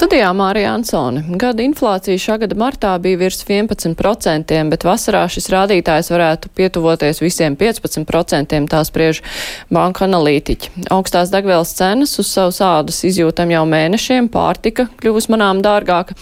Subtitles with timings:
[0.00, 1.20] Studijā Mārija Ansone.
[1.36, 7.52] Gada inflācija šā gada martā bija virs 11%, bet vasarā šis rādītājs varētu pietuvoties visiem
[7.60, 9.20] 15%, tā spriež
[9.68, 10.86] banka analītiķi.
[10.96, 16.16] Augstās degvielas cenas uz savus ādus izjūtam jau mēnešiem, pārtika kļuvusi manām dārgāka,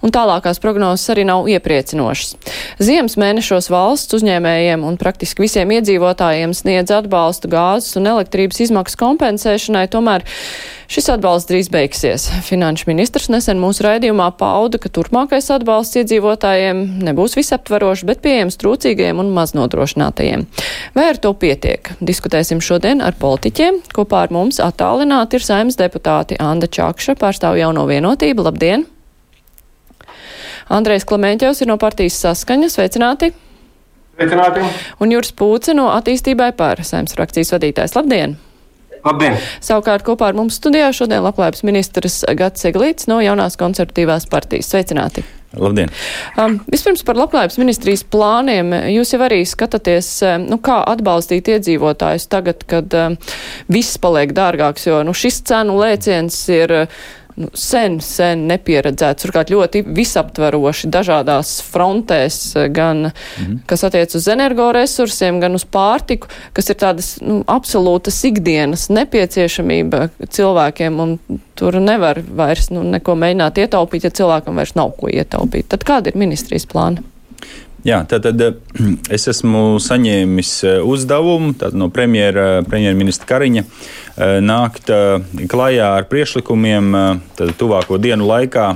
[0.00, 2.32] un tālākās prognozes arī nav iepriecinošas.
[2.80, 9.84] Ziemas mēnešos valsts uzņēmējiem un praktiski visiem iedzīvotājiem sniedz atbalstu gāzes un elektrības izmaksu kompensēšanai,
[9.92, 10.24] tomēr
[10.88, 12.22] Šis atbalsts drīz beigsies.
[12.46, 19.20] Finanšu ministrs nesen mūsu raidījumā pauda, ka turpmākais atbalsts iedzīvotājiem nebūs visaptvarošs, bet pieejams trūcīgiem
[19.20, 20.46] un maznodrošinātajiem.
[20.96, 21.92] Vai ar to pietiek?
[22.00, 23.82] Diskutēsim šodien ar politiķiem.
[23.92, 28.48] Kopā ar mums attālināti ir saimnes deputāti Anda Čakša, pārstāv jauno vienotību.
[28.48, 28.88] Labdien!
[30.72, 32.80] Andrejs Klemēņķevs ir no partijas saskaņas.
[32.80, 33.34] Sveicināti!
[34.16, 34.64] Sveicināti!
[35.04, 38.00] Un Jūras Pūce no attīstībai par saimnes frakcijas vadītājs.
[38.00, 38.38] Labdien!
[39.04, 39.38] Labdien!
[39.64, 44.70] Savukārt kopā ar mums studijā šodien labklājības ministrs Gats Eglīts no jaunās konservatīvās partijas.
[44.72, 45.24] Sveicināti!
[45.56, 45.88] Labdien!
[46.36, 48.74] Um, vispirms par labklājības ministrijas plāniem.
[48.92, 53.16] Jūs jau arī skatāties, um, nu, kā atbalstīt iedzīvotājus tagad, kad um,
[53.72, 56.74] viss paliek dārgāks, jo nu, šis cenu lēciens ir
[57.38, 62.38] nu, sen, sen nepieredzēts, turklāt ļoti visaptveroši dažādās frontēs,
[62.74, 63.58] gan mm -hmm.
[63.66, 71.00] kas attiec uz energoresursiem, gan uz pārtiku, kas ir tādas nu, absolūtas ikdienas nepieciešamība cilvēkiem,
[71.00, 71.18] un
[71.54, 75.68] tur nevar vairs nu, neko mēģināt ietaupīt, ja cilvēkam vairs nav ko ietaupīt.
[75.68, 77.02] Tad kāda ir ministrijas plāna?
[77.86, 78.40] Jā, tātad
[79.14, 83.62] es esmu saņēmis uzdevumu no premjera, premjerministra Kariņa
[84.42, 84.90] nākt
[85.50, 86.90] klajā ar priekšlikumiem
[87.60, 88.66] tuvāko dienu laikā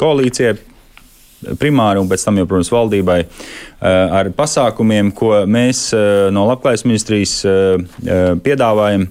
[0.00, 0.56] koalīcijai
[1.60, 3.18] primāri un pēc tam jau, protams, valdībai
[3.84, 5.90] ar pasākumiem, ko mēs
[6.34, 7.36] no Labklājības ministrijas
[8.42, 9.04] piedāvājam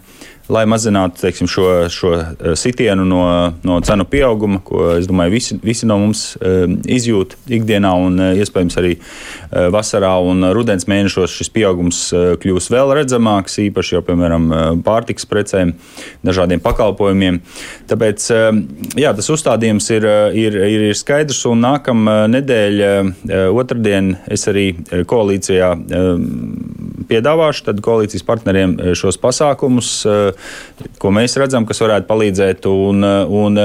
[0.49, 3.23] lai mazinātu teiksim, šo, šo eh, sitienu no,
[3.67, 8.31] no cenu pieauguma, ko es domāju, visi, visi no mums uh, izjūt ikdienā, un uh,
[8.37, 8.93] iespējams arī
[9.73, 11.99] vasarā un rudens mēnešos šis pieaugums
[12.41, 14.47] kļūs vēl redzamāks, īpaši jau, piemēram,
[14.85, 15.73] pārtiks precēm,
[16.25, 17.39] dažādiem pakalpojumiem.
[17.89, 18.27] Tāpēc
[18.99, 22.91] jā, tas uzstādījums ir, ir, ir, ir skaidrs, un nākamā nedēļa,
[23.55, 24.67] otrdien, es arī
[25.07, 25.71] koalīcijā
[27.07, 29.93] piedāvāšu koalīcijas partneriem šos pasākumus
[31.01, 32.67] ko mēs redzam, kas varētu palīdzēt.
[32.69, 33.03] Un,
[33.41, 33.61] un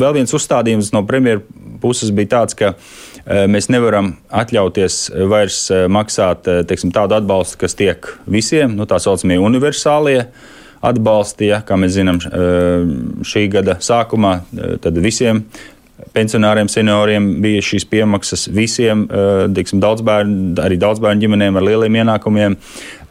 [0.00, 1.46] vēl viens uzstādījums no premjeras
[1.80, 8.12] puses bija tāds, ka e, mēs nevaram atļauties vairs maksāt teiksim, tādu atbalstu, kas tiek
[8.28, 10.26] visiem, nu, tā saucamie universālie
[10.84, 12.20] atbalsti, ja, kā mēs zinām,
[13.26, 14.38] šī gada sākumā
[14.96, 15.42] visiem
[16.14, 19.06] pensionāriem, senioriem bija šīs piemaksas visiem,
[19.56, 22.56] teiksim, daudz bērnu, arī daudz bērnu ģimenēm ar lieliem ienākumiem.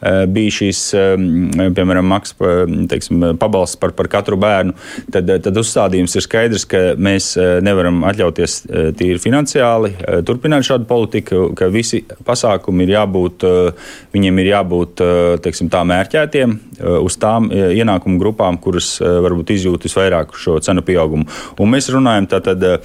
[0.00, 2.36] Eh, bija šīs, eh, piemēram, maksas
[3.38, 4.72] pabalsts par, par katru bērnu,
[5.12, 8.54] tad, eh, tad uzstādījums ir skaidrs, ka mēs nevaram atļauties
[8.96, 9.92] tīri finansiāli
[10.24, 13.44] turpināt šādu politiku, ka visi pasākumi ir jābūt,
[14.14, 15.02] viņiem ir jābūt
[15.44, 16.56] teiksim, tā mērķētiem
[17.04, 21.26] uz tām ienākumu grupām, kuras varbūt izjūt visvairāk šo cenu pieaugumu.
[21.60, 22.80] Un mēs runājam, tātad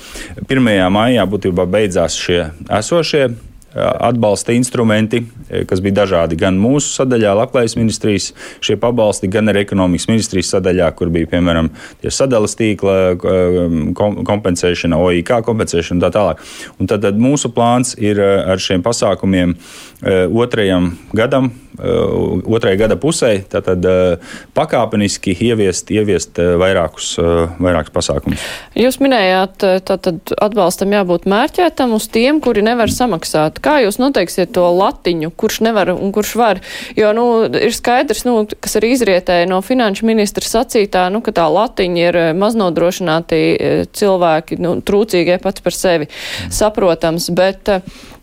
[0.48, 0.90] 1.
[0.92, 2.42] maijā būtībā beidzās šie
[2.80, 3.28] esošie
[3.76, 8.30] atbalsta instrumenti, e, kas bija dažādi gan mūsu sadaļā, Latvijas ministrijas
[8.64, 11.70] šie pabalsti, gan arī ekonomikas ministrijas sadaļā, kur bija piemēram
[12.08, 13.36] sadales tīkla e,
[14.00, 16.46] kompensēšana, OIK kompensēšana un tā tālāk.
[16.80, 19.58] Un tad, tad mūsu plāns ir e, ar šiem pasākumiem
[20.06, 27.16] otrajam gadam otrajai gada pusē, tad uh, pakāpeniski ieviest, ieviest vairākus,
[27.60, 28.46] vairākus pasākumus.
[28.80, 33.60] Jūs minējāt, tātad atbalstam jābūt mērķētam uz tiem, kuri nevar samaksāt.
[33.66, 36.62] Kā jūs noteiksiet to latiņu, kurš nevar un kurš var?
[36.98, 41.48] Jo, nu, ir skaidrs, nu, kas arī izrietēja no finanšu ministra sacītā, nu, ka tā
[41.50, 43.42] latiņa ir maznodrošināti
[43.98, 46.10] cilvēki, nu, trūcīgie pats par sevi
[46.54, 47.74] saprotams, bet,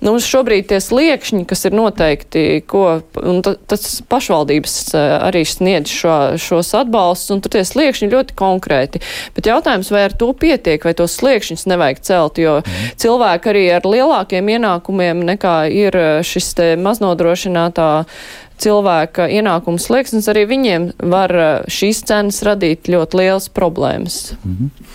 [0.03, 6.17] nu, šobrīd tie sliekšņi, kas ir noteikti, ko, un tas pašvaldības eh, arī sniedz šo,
[6.43, 9.03] šos atbalstus, un tur tie sliekšņi ļoti konkrēti.
[9.37, 12.95] Bet jautājums, vai ar to pietiek, vai tos sliekšņus nevajag celt, jo mm.
[13.03, 17.93] cilvēki arī ar lielākiem ienākumiem nekā ir eh, šis maznodrošinātā
[18.63, 24.35] cilvēka ienākumu slieksnis, arī viņiem var eh, šīs cenas radīt ļoti lielas problēmas.
[24.45, 24.89] Mm -hmm.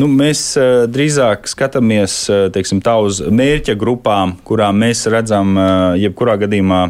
[0.00, 5.56] nu, mēs uh, drīzāk skatāmies teiksim, tā uz mērķa grupām, kurām mēs redzam,
[5.96, 6.82] jebkurā gadījumā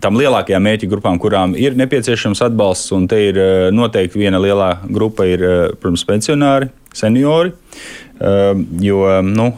[0.00, 3.40] tam lielākajām mērķa grupām, kurām ir nepieciešams atbalsts, un te ir
[3.74, 5.42] noteikti viena lielā grupa, ir,
[5.80, 7.50] protams, pensionāri, seniori,
[8.80, 9.52] jo nu,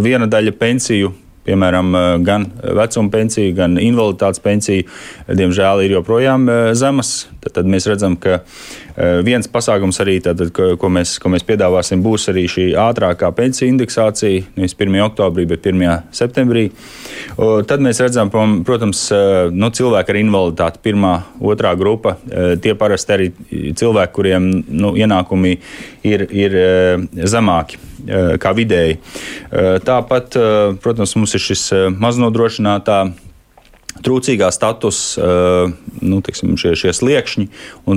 [0.00, 1.12] viena daļa pensiju
[1.46, 1.94] piemēram,
[2.26, 4.86] gan vecuma pensija, gan invaliditātes pensija,
[5.30, 6.48] diemžēl ir joprojām
[6.78, 7.28] zemas.
[7.40, 12.02] Tad, tad mēs redzam, ka Eh, viens pasākums arī, tātad, ko, mēs, ko mēs piedāvāsim,
[12.04, 14.96] būs arī šī ātrākā pensiju indeksācija, nevis 1.
[15.04, 16.08] oktobrī, bet 1.
[16.16, 16.70] septembrī.
[17.36, 18.32] Tad mēs redzam,
[18.66, 24.48] protams, eh, nu, cilvēki ar invaliditāti, pirmā, otrā grupa, eh, tie parasti arī cilvēki, kuriem
[24.68, 25.58] nu, ienākumi
[26.04, 26.56] ir, ir
[27.12, 28.98] zemāki kā vidēji.
[29.82, 30.36] Tāpat,
[30.80, 31.62] protams, mums ir šis
[31.98, 33.00] maznodrošinātā
[34.04, 35.72] trūcīgā status, eh,
[36.02, 37.46] nu, tiksim, šie, šie sliekšņi,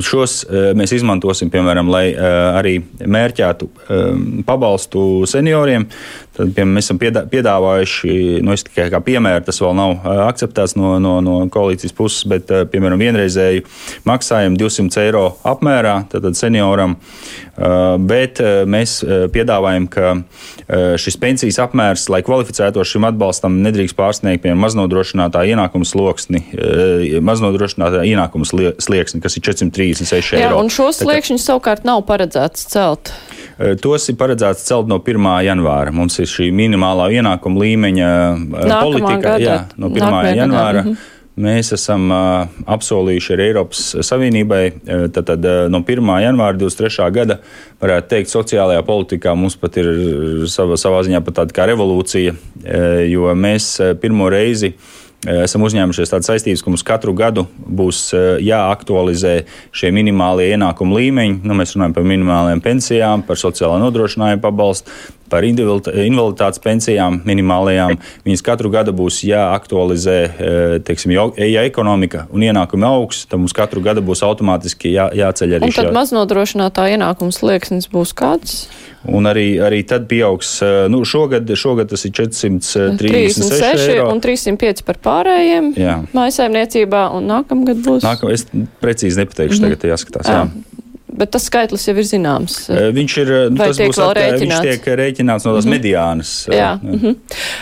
[0.05, 3.69] šos eh, mēs izmantosim, piemēram, lai eh, arī mērķētu
[4.47, 5.87] pabalstu senioriem.
[6.39, 8.13] Tad, piemēram, mēs esam piedāvājuši,
[8.47, 13.01] nu, tikai kā piemēru, tas vēl nav akceptēts no, no, no koalīcijas puses, bet, piemēram,
[13.01, 13.65] vienreizēju
[14.07, 16.95] maksājumu 200 eiro apmērā tad senioram,
[18.07, 18.39] bet
[18.71, 18.93] mēs
[19.35, 20.13] piedāvājam, ka
[21.01, 26.45] šis pensijas apmērs, lai kvalificētos šim atbalstam, nedrīkst pārsniegt, piemēram, maznodrošinātā ienākuma sloksni,
[27.19, 30.63] maznodrošinātā ienākuma slieksni, kas ir 436 Jā, eiro.
[30.63, 33.11] Un šos sliekšņus savukārt nav paredzēts celt.
[33.83, 35.25] Tos ir paredzēts celt no 1.
[35.43, 35.91] janvāra.
[35.91, 38.09] Mums ir šī minimālā ienākuma līmeņa
[38.49, 39.39] Nākamā politika gada.
[39.43, 40.03] jā, no 1.
[40.03, 40.83] Nākamajā janvāra.
[40.83, 40.91] gadā.
[40.91, 41.15] Mhm.
[41.39, 46.09] Mēs esam uh, apsolījuši arī Eiropas Savienībai, uh, tad, uh, no 1.
[46.19, 47.05] janvāra 2023.
[47.15, 47.37] gada,
[47.79, 49.87] varētu teikt, sociālajā politikā mums pat ir
[50.51, 52.33] sava, savā ziņā pat tāda kā revolūcija,
[53.07, 53.69] jo mēs
[54.01, 54.73] pirmo reizi
[55.27, 58.09] esam uzņēmušies tādas saistības, ka mums katru gadu būs
[58.43, 59.33] jāaktualizē
[59.75, 61.39] šie minimālie ienākumu līmeņi.
[61.43, 64.95] Nu, mēs runājam par minimālajām pensijām, par sociālā nodrošinājuma pabalstu,
[65.29, 67.97] par invaliditātes pensijām minimālajām.
[68.27, 70.53] Viņas katru gadu būs jāaktualizē, e,
[70.85, 75.69] teiksim, ja ekonomika un ienākumi augs, tad mums katru gadu būs automātiski jā, jāceļ arī.
[75.69, 78.61] Un tad maznodrošinātā ienākums slieksnis būs kāds?
[79.07, 84.09] Un arī, arī tad pieaugs, e, nu, šogad, šogad tas ir 436 eiro.
[84.11, 85.71] un 305 par pārējiem
[86.15, 88.03] mājasaimniecībā, un nākamgad būs.
[88.03, 88.45] Nākam, es
[88.83, 90.27] precīzi nepateikšu, tagad jāskatās.
[90.27, 90.43] Jā.
[90.43, 90.68] jā.
[91.09, 92.55] Bet tas skaitlis jau ir zināms.
[92.69, 94.43] Viņš ir, nu, tas būs rēķināts?
[94.43, 95.77] Viņš tiek rēķināts no tās mm -hmm.
[95.77, 96.33] mediānas.
[96.47, 96.57] Jā.
[96.57, 96.69] jā.
[96.83, 97.15] Mm -hmm.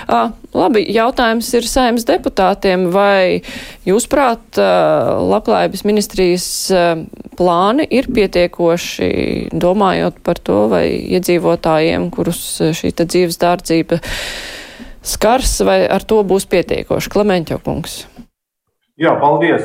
[0.08, 2.90] ah, labi, jautājums ir saimnes deputātiem.
[2.92, 3.42] Vai
[3.86, 4.60] jūs prāt,
[5.32, 6.48] labklājības ministrijas
[7.38, 10.86] plāni ir pietiekoši domājot par to, vai
[11.16, 14.00] iedzīvotājiem, kurus šī dzīves dārdzība
[15.02, 17.10] skars, vai ar to būs pietiekoši?
[17.10, 18.06] Klementjo kungs.
[18.98, 19.62] Jā, paldies.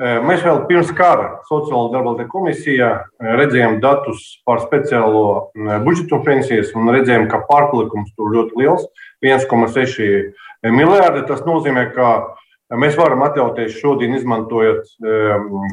[0.00, 2.90] Mēs vēl pirms kara Sociālā darba komisijā
[3.20, 5.52] redzējām datus par speciālo
[5.86, 8.84] budžetu pensijas un redzējām, ka pārpalikums tur ļoti liels-
[9.24, 10.34] 1,6
[10.68, 11.26] miljardi.
[11.26, 12.36] Tas nozīmē, ka
[12.76, 14.84] mēs varam atļauties šodien, izmantojot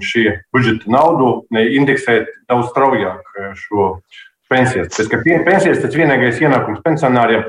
[0.02, 3.22] šī budžeta naudu, indeksēt daudz straujāk
[3.56, 4.00] šo
[4.50, 4.88] pensijas.
[4.96, 7.44] Pēc, pensijas tas vienīgais ienākums pensionāriem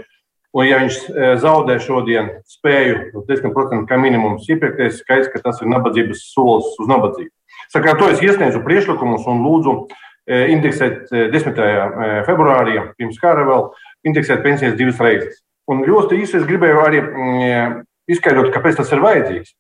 [0.57, 5.69] Un, ja viņš e, zaudē šodien spēju 10% kā minimums iepirkties, skaidrs, ka tas ir
[5.69, 7.33] nabadzības solis uz nabadzību.
[7.69, 11.61] Sakarā to es iesniedzu priekšlikumus un lūdzu e, indeksēt 10.
[11.61, 13.69] E, februārī, pirms kara vēl,
[14.09, 15.43] indeksēt pensijas divas reizes.
[15.69, 19.53] Un ļoti īsi es gribēju arī mm, izskaidrot, kāpēc tas ir vajadzīgs.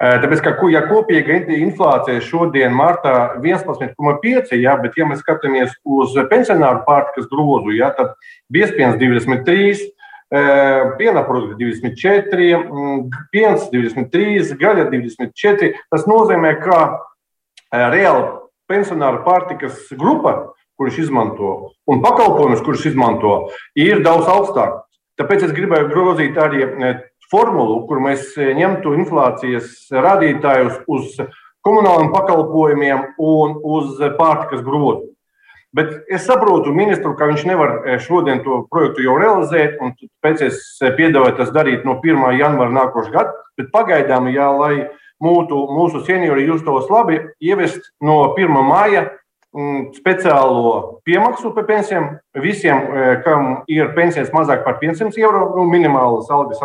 [0.00, 6.80] Tāpēc, ka ja kopīga inflācija šodien martā 11,5, ja, bet ja mēs skatāmies uz pensionāru
[6.86, 8.14] pārtikas grozu, ja, tad
[8.48, 9.90] biezpiens 23,
[10.30, 12.50] piena produkti 24,
[13.32, 15.72] piens 23, gaļa 24.
[15.90, 16.78] Tas nozīmē, ka
[17.70, 18.28] reāli
[18.70, 24.78] pensionāra pārtikas grupa, kurš izmanto, un pakalpojumus, kurus izmanto, ir daudz augstāk.
[25.20, 26.64] Tāpēc es gribēju grozīt arī
[27.30, 31.18] formulu, kur mēs ņemtu inflācijas rādītājus uz
[31.66, 35.10] komunāliem pakalpojumiem un uz pārtikas grozu.
[35.76, 39.92] Bet es saprotu ministru, ka viņš nevar eh, šodien to projektu jau realizēt, un
[40.24, 42.24] pēc es eh, piedāvāju tas darīt no 1.
[42.40, 43.36] janvāra nākošā gada.
[43.58, 44.74] Bet pagaidām, jā, lai
[45.22, 48.50] mūtu, mūsu seniori justos labi, ievest no 1.
[48.66, 49.04] māja
[49.54, 50.74] mm, speciālo
[51.06, 56.58] piemaksu par pensijām visiem, eh, kam ir pensijas mazāk par 500 eiro, nu, minimālas algas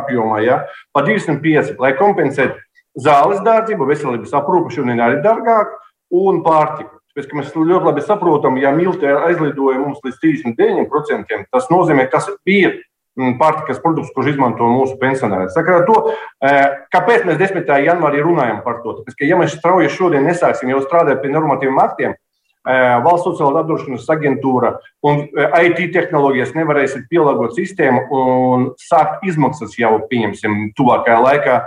[0.00, 0.62] apjomā, ja,
[0.96, 2.56] pa 205, lai kompensētu
[2.96, 5.76] zāles dārdzību, veselības aprūpu šodien arī dārgāk
[6.16, 6.95] un pārtiku.
[7.16, 12.28] Pēc, mēs ļoti labi saprotam, ja milti aizlidoja mums līdz 39%, tas nozīmē, ka tas
[12.44, 12.74] ir
[13.16, 15.48] mm, pārtikas produkts, kurš izmanto mūsu pensionāri.
[15.54, 15.96] Sakarā to,
[16.44, 16.52] e,
[16.92, 17.72] kāpēc mēs 10.
[17.86, 18.98] janvārī runājam par to?
[18.98, 22.76] Tāpēc, ka, ja mēs strauji šodien nesāksim jau strādāt pie normatīviem aktiem, e,
[23.08, 24.74] valsts sociālā apdrošināšanas aģentūra
[25.08, 31.58] un e, IT tehnoloģijas nevarēs pielāgot sistēmu un sākt izmaksas jau, pieņemsim, tuvākajā laikā.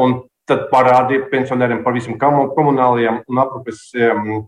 [0.00, 3.82] Un tad parādi pensionāriem par visiem komunālajiem un aprūpes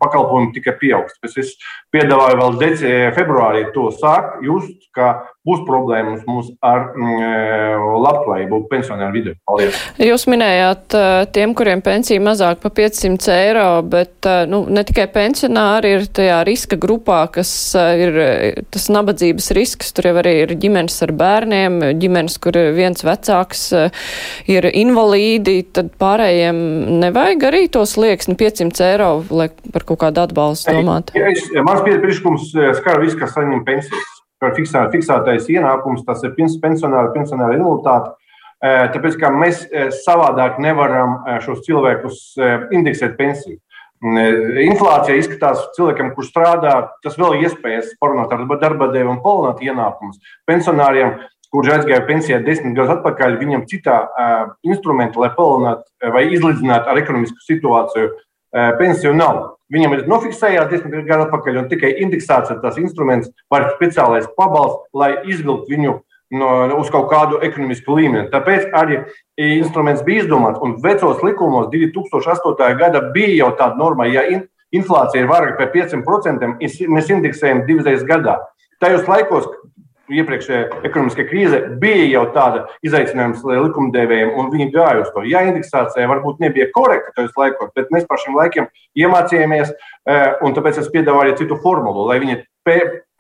[0.00, 1.19] pakalpojumiem tikai pieaugs.
[1.26, 1.54] Es
[1.95, 5.12] piedāvāju vēl deci, februārī to sākt, just, ka
[5.49, 9.35] būs problēmas mums ar mm, labklājību pensionāru vidū.
[9.49, 9.78] Paldies!
[10.02, 10.97] Jūs minējāt
[11.35, 16.76] tiem, kuriem pensija mazāk par 500 eiro, bet nu, ne tikai pensionāri ir tajā riska
[16.80, 18.20] grupā, kas ir
[18.73, 19.94] tas nabadzības risks.
[19.97, 23.66] Tur jau arī ir ģimenes ar bērniem, ģimenes, kur viens vecāks
[24.50, 26.61] ir invalīdi, tad pārējiem
[27.00, 31.16] nevajag arī to slieksni 500 eiro, lai par kaut kādu atbalstu domātu.
[31.16, 34.20] Ja, es, mans priekšlikums skar visu, kas saņem pensijas
[34.56, 38.14] fiksā, fiksētais ienākums, tas ir pensionāra, pensionāra invaliditāte.
[38.61, 39.62] Tāpēc kā mēs
[40.04, 42.23] savādāk nevaram šos cilvēkus
[42.76, 43.56] indeksēt pensiju.
[44.00, 49.61] Inflācija izskatās cilvēkam, kurš strādā, tas vēl ir iespējas parunāt ar darba devēju un palielināt
[49.64, 50.16] ienākumus.
[50.49, 51.18] Pensionāriem,
[51.52, 53.97] kurš aizgāja pensijā desmit gadus atpakaļ, viņam citā
[54.64, 58.12] instrumenta, lai palielinātu vai izlīdzinātu ar ekonomisku situāciju
[58.80, 59.40] pensiju nav.
[59.71, 65.12] Viņam ir nofiksējās desmit gadu atpakaļ, un tikai indeksācija tas instruments, vai speciālais pabalsts, lai
[65.31, 65.93] izvilktu viņu
[66.41, 66.50] no,
[66.81, 68.29] uz kaut kādu ekonomisku līmeni.
[68.33, 69.00] Tāpēc arī
[69.61, 72.71] instruments bija izdomāts, un vecos likumos 2008.
[72.81, 77.87] gada bija jau tāda norma, ja in, inflācija ir vairāk par 5%, mēs indeksējam divas
[77.87, 78.39] reizes gadā.
[78.83, 79.49] Tajos laikos,
[80.11, 85.25] iepriekšējā ekonomiskā krīze bija jau tāda izaicinājums likumdevējiem, un viņi gāja uz to.
[85.29, 90.57] Jā, indeksācija varbūt nebija korekta tajos laikos, bet mēs par šiem laikiem iemācījāmies, e, un
[90.57, 92.40] tāpēc es piedāvāju citu formulu, lai viņi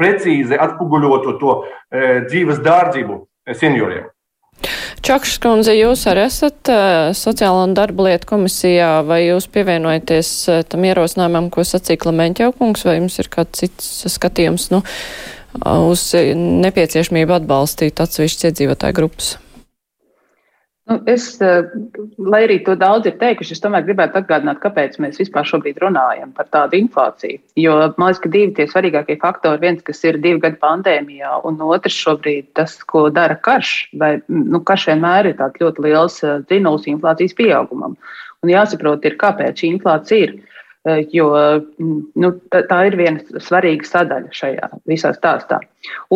[0.00, 3.20] precīzi atspoguļotu to e, dzīves dārdzību
[3.56, 4.08] senioriem.
[5.00, 6.68] Čakšs kundze, jūs arī esat
[7.16, 10.32] sociāla un darba lietu komisijā, vai jūs pievienojaties
[10.68, 14.68] tam ierosinājumam, ko sacīja Klemeņķaukungs, vai jums ir kāds cits skatījums?
[14.74, 14.82] Nu,
[15.90, 19.36] uz nepieciešamību atbalstīt atsevišķas iedzīvotāju grupas?
[20.90, 21.62] Nu, es, eh,
[22.18, 26.32] lai arī to daudz ir teikuši, es tomēr gribētu atgādināt, kāpēc mēs vispār šobrīd runājam
[26.34, 27.38] par tādu inflāciju.
[27.62, 31.62] Jo man liekas, ka divi tie svarīgākie faktori, viens, kas ir divu gadu pandēmijā, un
[31.62, 33.70] otrs šobrīd tas, ko dara karš,
[34.02, 37.94] vai nu, karš vienmēr ir tāds ļoti liels eh, dzinums inflācijas pieaugumam.
[38.42, 40.34] Un jāsaprot, ir, kāpēc šī inflācija ir.
[40.88, 41.28] Eh, jo
[41.78, 45.58] nu, tā, tā ir viena svarīga sadaļa šajā visā stāstā.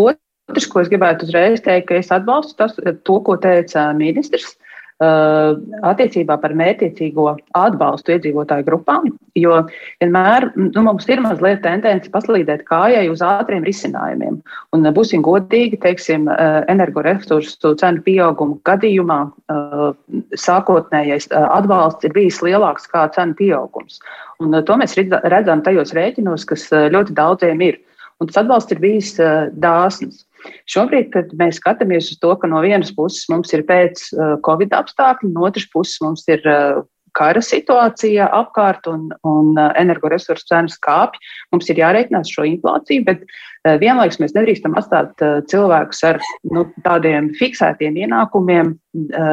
[0.01, 4.55] Otrs, ko es gribētu uzreiz teikt, ka es atbalstu tas, to, ko teica ministrs.
[5.03, 7.25] Uh, attiecībā par mērķiecīgo
[7.59, 9.57] atbalstu iedzīvotāju grupām, jo
[9.99, 14.37] vienmēr nu, mums ir mazliet tendence paslīdēt kājai uz ātriem risinājumiem.
[14.71, 19.89] Un būsim godīgi, teiksim, uh, energoresursu cenu pieauguma gadījumā uh,
[20.39, 23.99] sākotnējais atbalsts ir bijis lielāks kā cenu pieaugums.
[24.39, 27.83] Un to mēs redzam tajos rēķinos, kas ļoti daudziem ir.
[28.23, 29.11] Un tas atbalsts ir bijis
[29.59, 30.23] dāsns.
[30.71, 34.75] Šobrīd, kad mēs skatāmies uz to, ka no vienas puses mums ir pēc uh, Covid
[34.77, 36.83] apstākļi, no otras puses mums ir uh,
[37.17, 41.21] kara situācija apkārt un, un uh, energoresursu cenas kāpj.
[41.55, 46.21] Mums ir jārēķinās šo inflāciju, bet uh, vienlaikus mēs nedrīkstam atstāt uh, cilvēkus ar
[46.55, 48.75] nu, tādiem fiksētiem ienākumiem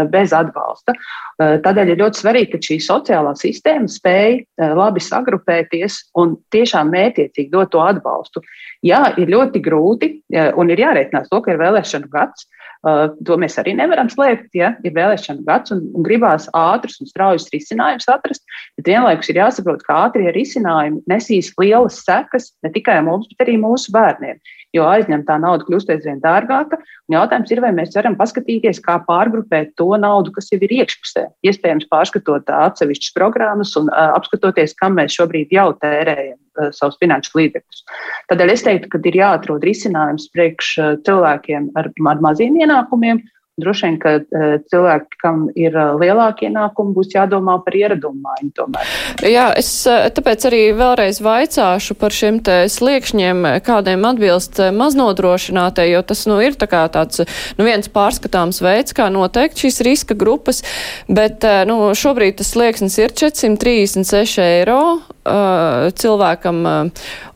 [0.09, 0.95] bez atbalsta.
[1.38, 7.69] Tādēļ ir ļoti svarīgi, ka šī sociālā sistēma spēj labi sagrupēties un tiešām mētiecīgi dot
[7.75, 8.41] to atbalstu.
[8.81, 10.09] Jā, ir ļoti grūti
[10.57, 12.50] un ir jārēķinās to, ka ir vēlēšanu gads.
[12.81, 17.09] Uh, to mēs arī nevaram slēpt, ja ir vēlēšana gads un, un gribās ātrus un
[17.09, 18.41] straujus risinājumus atrast,
[18.79, 23.59] bet vienlaikus ir jāsaprot, ka ātrie risinājumi nesīs lielas sekas ne tikai mums, bet arī
[23.61, 24.41] mūsu bērniem
[24.75, 26.79] jo aizņemtā nauda kļūst aizvien dārgāka.
[27.11, 31.27] Jautājums ir, vai mēs varam paskatīties, kā pārgrupēt to naudu, kas jau ir iekšpusē.
[31.47, 36.39] Iespējams, pārskatot atsevišķas programmas un uh, apskatoties, kam mēs šobrīd jau tērējam
[36.75, 37.84] savus finanšu līdzekļus.
[38.31, 43.24] Tādēļ es teiktu, ka ir jāatrod risinājums priekš uh, cilvēkiem ar, ar maziem ienākumiem
[43.60, 48.51] Droši vien, ka uh, cilvēki, kam ir uh, lielākie ienākumi, būs jādomā par ieradumu maiņu
[48.55, 48.91] tomēr.
[49.27, 56.00] Jā, es uh, tāpēc arī vēlreiz vaicāšu par šiem te sliekšņiem, kādiem atbilst maznodrošinātie, jo
[56.08, 57.25] tas, nu, ir tā kā tāds,
[57.60, 60.63] nu, viens pārskatāms veids, kā noteikt šīs riska grupas,
[61.12, 64.84] bet, nu, šobrīd tas slieksnis ir 436 eiro
[66.01, 66.63] cilvēkam.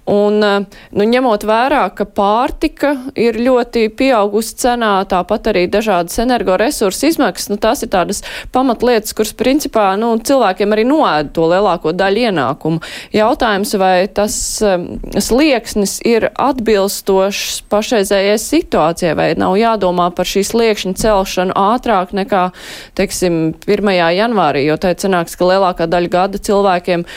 [0.06, 7.08] Un, eh, nu, ņemot vērā, ka pārtika ir ļoti pieaugusi cenā, tāpat arī dažādas energoresursu
[7.10, 8.22] izmaksas, nu, tās ir tādas
[8.54, 12.84] pamatlietas, kuras principā nu, cilvēkiem arī noēd to lielāko daļu ienākumu.
[13.18, 14.86] Jautājums, vai tas um,
[15.18, 22.44] slieksnis ir atbilstošs pašreizējai situācijai, vai nav jādomā par šī sliekšņa celšanu ātrāk nekā,
[22.94, 23.94] teiksim, 1.
[24.20, 27.10] janvārī, jo te cenāks, ka lielākā daļa gada cilvēkiem,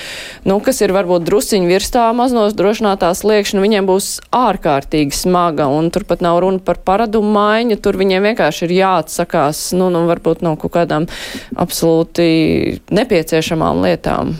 [0.48, 5.68] nu, kas ir varbūt drusiņi virs tā maznos droši nodrošinātā sliekšņa viņiem būs ārkārtīgi smaga,
[5.68, 10.42] un turpat nav runa par paradumu maiņu, tur viņiem vienkārši ir jāatsakās, nu, nu varbūt
[10.42, 11.08] no kaut kādām
[11.56, 14.36] absolūti nepieciešamām lietām.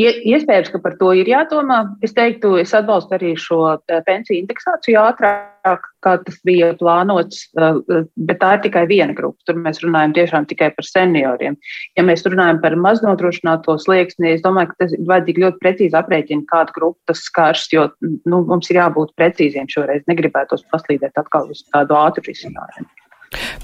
[0.00, 1.82] Iespējams, ka par to ir jādomā.
[2.04, 3.58] Es teiktu, es atbalstu arī šo
[4.06, 9.36] pensiju indeksāciju ātrāk, kā tas bija plānots, bet tā ir tikai viena grupa.
[9.48, 11.58] Tur mēs runājam tiešām tikai par senioriem.
[12.00, 16.48] Ja mēs runājam par maznodrošināto slieksni, es domāju, ka tas ir vajadzīgi ļoti precīzi aprēķina,
[16.48, 20.06] kādu grupu tas skars, jo nu, mums ir jābūt precīziem šoreiz.
[20.08, 22.88] Negribētos paslīdēt atkal uz tādu ātru risinājumu.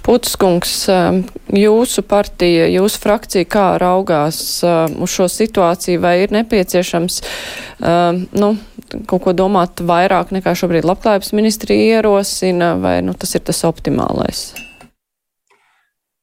[0.06, 7.16] Putskungs, um, jūsu partija, jūsu frakcija kā raugās um, uz šo situāciju, vai ir nepieciešams
[7.82, 8.52] um, nu,
[9.10, 14.52] kaut ko domāt vairāk nekā šobrīd labklājības ministrija ierosina, vai nu, tas ir tas optimālais?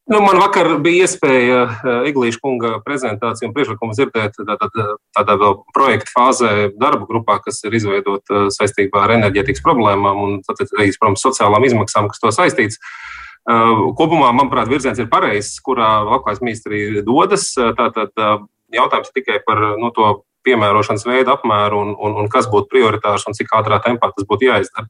[0.08, 1.60] Nu, man vakar bija iespēja
[2.08, 4.68] Iglīša kunga prezentāciju un priekšlikumu dzirdēt tādā,
[5.16, 10.92] tādā vēl projekta fāzē darba grupā, kas ir izveidota saistībā ar enerģētikas problēmām un, arī,
[10.96, 12.80] protams, sociālām izmaksām, kas to saistīts.
[12.80, 17.50] Uh, Kopumā, manuprāt, virziens ir pareizs, kurā labklājības ministrija dodas.
[17.58, 18.14] Tātad
[18.72, 20.14] jautājums ir tikai par no, nu, to
[20.48, 24.50] piemērošanas veidu, apmēru un, un, un kas būtu prioritārs un cik ātrā tempā tas būtu
[24.50, 24.88] jāizdara.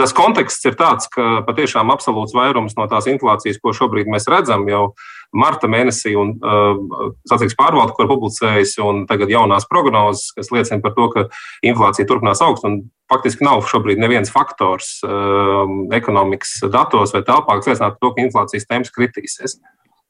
[0.00, 4.64] Tas konteksts ir tāds, ka patiešām absolūts vairums no tās inflācijas, ko šobrīd mēs redzam,
[4.72, 4.94] jau
[5.32, 10.96] marta mēnesī, un uh, sacīks pārvalde, kur publicējas, un tagad jaunās prognozes, kas liecina par
[10.96, 11.26] to, ka
[11.66, 12.66] inflācija turpinās augt.
[13.12, 15.62] Faktiski nav šobrīd neviens faktors uh,
[15.96, 19.58] ekonomikas datos vai telpā, kas liecinātu to, ka inflācijas temps kritīsies.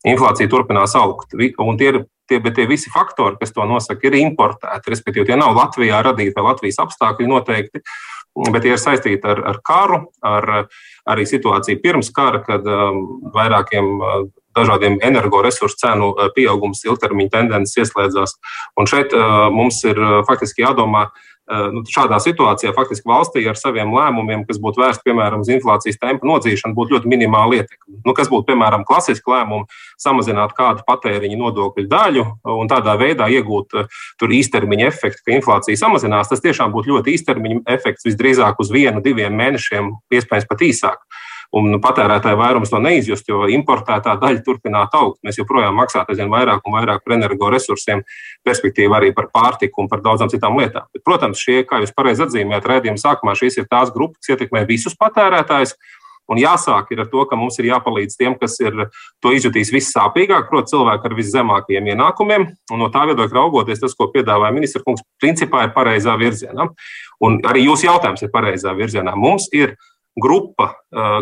[0.08, 2.02] Inflācija turpinās augt, un tie ir
[2.40, 4.92] tie, tie visi faktori, kas to nosaka, ir importēti.
[4.92, 7.82] Respektīvi, tie nav Latvijā radīti vai Latvijas apstākļi noteikti.
[8.48, 10.46] Bet tie ir saistīti ar, ar karu, ar
[11.12, 13.02] arī situāciju pirms kara, kad um,
[13.34, 14.22] vairākiem uh,
[14.56, 18.38] dažādiem energoresursu cenu uh, pieaugums ilgtermiņa tendences ieslēdzās.
[18.78, 21.08] Un šeit uh, mums ir uh, faktiski jādomā,
[21.52, 25.98] Eh, nu, šādā situācijā faktiski valstī ar saviem lēmumiem, kas būtu vērsti piemēram uz inflācijas
[25.98, 27.96] tempu nodzīšanu, būtu ļoti minimāla ietekme.
[28.06, 29.66] Nu, kas būtu piemēram klasiski lēmumi,
[30.00, 33.90] samazināt kādu patēriņa nodokļu daļu un tādā veidā iegūt eh,
[34.22, 39.02] tur īstermiņa efektu, ka inflācija samazinās, tas tiešām būtu ļoti īstermiņa efekts visdrīzāk uz vienu,
[39.02, 41.02] diviem mēnešiem, iespējams pat īsāk
[41.56, 45.18] un nu, patērētāji vairums to neizjust, jo importētā daļa turpinātu augt.
[45.26, 48.04] Mēs joprojām maksājam aizvien vairāk un vairāk par energoresursiem,
[48.48, 50.88] respektīvi arī par pārtiku un par daudzām citām lietām.
[50.94, 54.64] Bet, protams, šie, kā jūs pareizi atzīmējat, redzējuma sākumā šīs ir tās grupas, kas ietekmē
[54.68, 55.76] visus patērētājus.
[56.30, 58.86] Un jāsāk ar to, ka mums ir jāpalīdz tiem, kas ir
[59.20, 62.46] to izjutīs vissāpīgāk, proti, cilvēki ar viszemākajiem ienākumiem.
[62.72, 66.70] Un no tā viedokļa raugoties, tas, ko piedāvāja ministra kungs, principā ir pareizā virzienā.
[67.26, 69.16] Un arī jūsu jautājums ir pareizā virzienā.
[69.18, 69.74] Mums ir
[70.20, 70.68] grupa,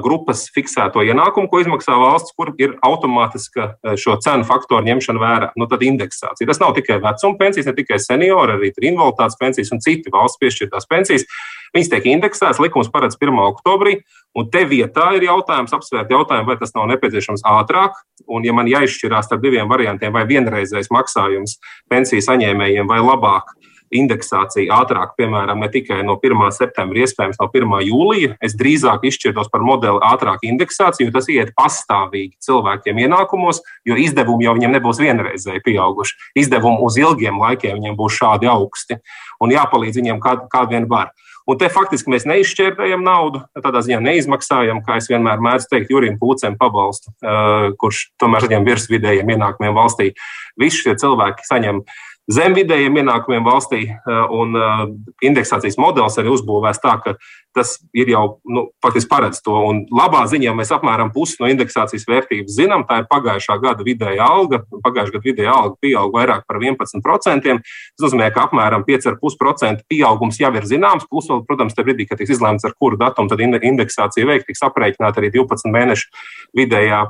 [0.03, 3.69] grupas fiksēto ienākumu, ko izmaksā valsts, kur ir automātiska
[4.01, 5.51] šo cenu faktoru ņemšana vērā.
[5.61, 6.49] Nu, tad indeksācija.
[6.49, 10.91] Tas nav tikai vecuma pensijas, ne tikai seniori, arī invaliditātes pensijas un citi valsts piešķirtās
[10.91, 11.27] pensijas.
[11.71, 13.31] Viņas tiek indeksētas, likums paredz 1.
[13.47, 14.01] oktobrī,
[14.35, 17.95] un te vietā ir jautājums, apsvērt jautājumu, vai tas nav nepieciešams ātrāk.
[18.27, 23.55] Un, ja man jāizšķirās starp diviem variantiem, vai vienreizējs maksājums pensiju saņēmējiem vai labāk
[23.95, 26.47] indeksācija ātrāk, piemēram, ne tikai no 1.
[26.55, 27.77] septembra, iespējams, no 1.
[27.89, 28.37] jūlija.
[28.45, 34.47] Es drīzāk izšķirtos par modeli ātrāk indeksāciju, jo tas iet pastāvīgi cilvēkiem ienākumos, jo izdevumi
[34.47, 36.19] jau viņiem nebūs vienreizēji pieauguši.
[36.43, 39.01] Izdevumi uz ilgiem laikiem viņiem būs šādi augsti
[39.41, 41.11] un jāpalīdz viņiem kā, kā vien var.
[41.49, 46.19] Un te faktiski mēs neizšķērdējam naudu, tādā ziņā neizmaksājam, kā es vienmēr mēdzu teikt, Jurim
[46.21, 50.13] Pūcēm pabalstu, uh, kurš tomēr saņem virs vidējiem ienākumiem valstī.
[50.61, 51.99] Visi šie cilvēki saņem uh,
[52.31, 54.83] zem vidējiem ienākumiem valstī, eh, un eh,
[55.31, 57.17] indeksācijas modelis arī uzbūvēts tā, ka
[57.57, 59.55] tas ir jau nu, faktiski paredz to.
[59.67, 62.85] Un labā ziņā mēs apmēram pusi no indeksācijas vērtības zinām.
[62.87, 64.63] Tā ir pagājušā gada vidēja alga.
[64.71, 67.57] Pagājušā gada vidēja alga pieauga vairāk par 11%.
[67.59, 71.09] Tas nozīmē, ka apmēram 5,5% pieaugums jau ir zināms.
[71.11, 74.63] Plus, vēl, protams, tajā brīdī, kad tiks izlēmts, ar kuru datumu tad indeksācija veikt, tiks
[74.71, 76.07] aprēķināta arī 12 mēnešu
[76.55, 77.03] vidējā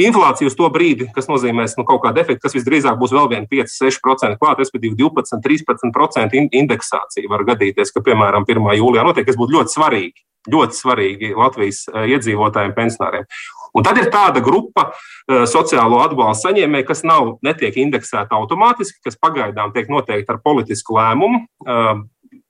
[0.00, 4.40] Inflācija uz to brīdi, kas nozīmē nu, kaut kādu efektu, kas visdrīzāk būs vēl 5-6%
[4.40, 8.70] klāt, respektīvi 12-13% indeksācija var gadīties, ka, piemēram, 1.
[8.80, 13.28] jūlijā notiek, kas būtu ļoti svarīgi, ļoti svarīgi Latvijas eh, iedzīvotājiem, pensionāriem.
[13.74, 19.18] Un tad ir tāda grupa uh, sociālo atbalstu saņēmēju, kas nav, netiek indeksēta automātiski, kas
[19.18, 21.40] pagaidām tiek noteikta ar politisku lēmumu.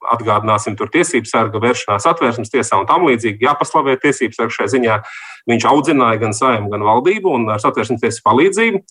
[0.05, 3.45] Uh, atgādināsim, tur tiesības sarga vēršanās atvērsmes tiesā un tam līdzīgi.
[3.45, 5.01] Jāpaslavē tiesības sarga šai ziņā.
[5.51, 8.85] Viņš audzināja gan saimu, gan valdību un ar satversmes tiesas palīdzību.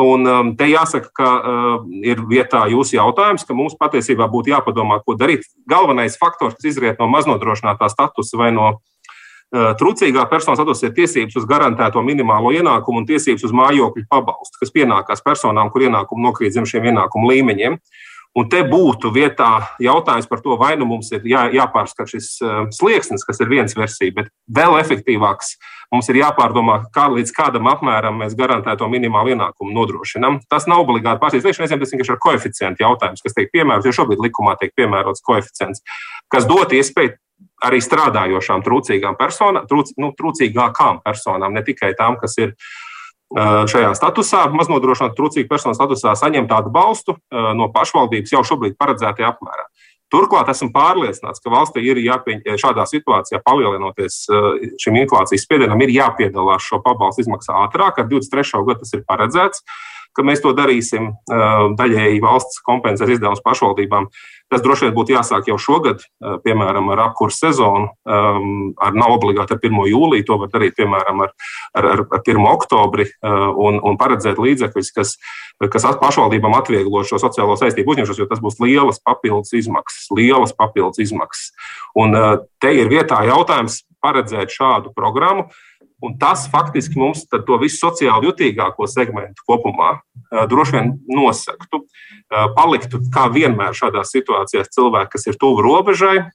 [0.00, 1.72] Un um, te jāsaka, ka uh,
[2.06, 5.48] ir vietā jūsu jautājums, ka mums patiesībā būtu jāpadomā, ko darīt.
[5.68, 11.40] Galvenais faktors, kas izriet no maznodrošinātā statusa vai no uh, trūcīgā personas statusa, ir tiesības
[11.42, 16.54] uz garantēto minimālo ienākumu un tiesības uz mājokļu pabalstu, kas pienākās personām, kur ienākumi nokrīt
[16.54, 17.80] zem šiem ienākumu līmeņiem.
[18.38, 22.60] Un te būtu vietā jautājums par to, vai nu mums ir jā, jāpārskata šis uh,
[22.70, 25.56] slieksnis, kas ir viens versija, bet vēl efektīvāks
[25.90, 30.38] mums ir jāpārdomā, kā līdz kādam apmēram mēs garantēto minimālu ienākumu nodrošinām.
[30.50, 31.58] Tas nav obligāti pārstāvs.
[31.58, 35.82] Reizēm tas vienkārši ir koeficientu jautājums, kas tiek piemērots, jo šobrīd likumā tiek piemērots koeficients,
[36.30, 37.16] kas dot iespēju
[37.66, 42.54] arī strādājošām trūcīgām personām, trūc, nu, trūcīgākām personām, ne tikai tām, kas ir
[43.30, 49.68] šajā statusā, maznodrošināta trūcīga personu statusā, saņemt atbalstu no pašvaldības jau šobrīd paredzētajā apmērā.
[50.10, 54.24] Turklāt esmu pārliecināts, ka valstī ir jāpieņem šādā situācijā, palielinoties
[54.82, 58.02] šim inflācijas spiedienam, ir jāpiedalās šo pabalstu izmaksā ātrāk.
[58.02, 58.64] Ar 23.
[58.66, 59.62] gadu tas ir paredzēts
[60.16, 61.12] ka mēs to darīsim.
[61.78, 64.08] Daļēji valsts kompensēs izdevumus pašvaldībām.
[64.50, 66.02] Tas droši vien būtu jāsāk jau šogad,
[66.44, 67.92] piemēram, ar apkursu sezonu.
[68.04, 69.78] Ar nav obligāti ar 1.
[69.92, 71.34] jūliju, to var darīt piemēram ar,
[71.78, 72.40] ar, ar 1.
[72.50, 75.14] oktobri un, un paredzēt līdzekļus, kas,
[75.70, 80.98] kas pašvaldībām atvieglo šo sociālo saistību uzņemšanos, jo tas būs lielas papildus izmaksas, lielas papildus
[81.06, 81.52] izmaksas.
[81.94, 82.18] Un
[82.62, 85.46] te ir vietā jautājums paredzēt šādu programmu
[86.00, 89.98] Un tas faktiski mums to visu sociāli jutīgāko segmentu kopumā
[90.48, 91.82] droši vien nosaktu.
[92.56, 96.30] Paliktu kā vienmēr šādās situācijās cilvēki, kas ir tuvu robežai,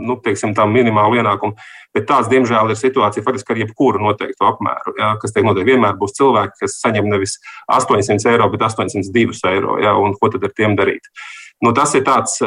[0.00, 1.56] nu, teiksim, tam minimālu ienākumu.
[1.94, 4.94] Bet tās, diemžēl, ir situācija faktiski ar jebkuru noteiktu apmēru.
[4.98, 7.36] Jā, kas tiek noteikti vienmēr būs cilvēki, kas saņem nevis
[7.70, 9.76] 800 eiro, bet 802 eiro.
[9.82, 11.10] Jā, un ko tad ar tiem darīt?
[11.60, 12.38] Nu, tas ir tāds,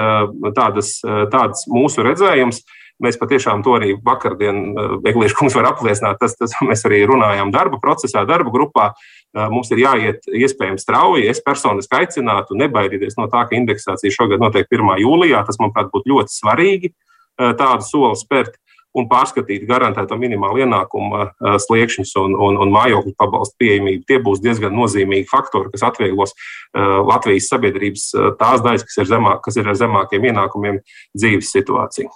[0.57, 0.95] tādas,
[1.33, 2.63] tāds mūsu redzējums.
[3.01, 7.51] Mēs patiešām to arī vakardien, eh, Eglīša kungs var apliecināt, tas, tas mēs arī runājām
[7.51, 8.91] darba procesā, darba grupā.
[9.33, 11.29] Eh, mums ir jāiet iespējams strauji.
[11.29, 15.01] Es personiski aicinātu nebaidīties no tā, ka indeksācija šogad notiek 1.
[15.01, 15.41] jūlijā.
[15.45, 18.61] Tas, manuprāt, būtu ļoti svarīgi eh, tādu soli spērt
[18.93, 21.23] un pārskatīt garantēto minimālu ienākumu
[21.65, 24.03] sliekšņus un, un, un mājokļu pabalstu pieejamību.
[24.05, 26.37] Tie būs diezgan nozīmīgi faktori, kas atvieglos
[26.77, 30.83] Latvijas sabiedrības tās daļas, kas ir, zemā, kas ir ar zemākiem ienākumiem
[31.17, 32.13] dzīves situāciju.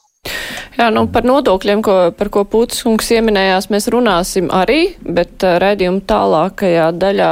[0.78, 5.56] Jā, nu par nodokļiem, ko, par ko Pūtis kungs ieminējās, mēs runāsim arī, bet uh,
[5.62, 7.30] redzījuma tālākajā daļā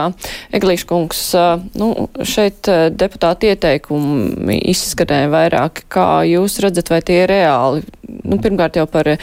[0.58, 1.92] Eglīša kungs, uh, nu,
[2.26, 5.84] šeit uh, deputāti ieteikumi izskanēja vairāk.
[5.94, 7.86] Kā jūs redzat, vai tie ir reāli?
[8.26, 9.14] Nu, pirmkārt jau par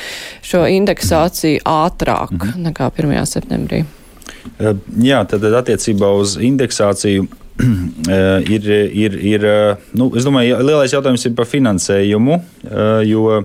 [0.46, 2.70] šo indeksāciju ātrāk mm -hmm.
[2.70, 3.26] nekā 1.
[3.26, 3.85] septembrī.
[5.02, 7.26] Jā, tad attiecībā uz indeksāciju
[8.55, 13.43] ir, ir, ir eh, nu, es domāju, lielais jautājums ir par finansējumu, eh, jo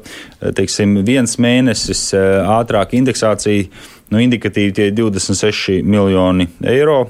[0.55, 3.67] teiksim, viens mēnesis ātrāk indeksācija.
[4.07, 7.09] Nu, indikatīvi tie ir 26 miljoni eiro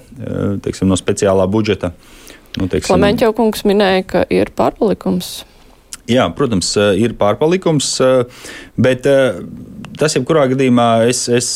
[0.65, 1.91] teiksim, no speciālā budžeta.
[2.57, 5.43] Nu, Klimēņķa kungs minēja, ka ir pārpalikums.
[6.09, 7.91] Jā, protams, ir pārpalikums,
[8.81, 11.51] bet tas, jebkurā gadījumā, es, es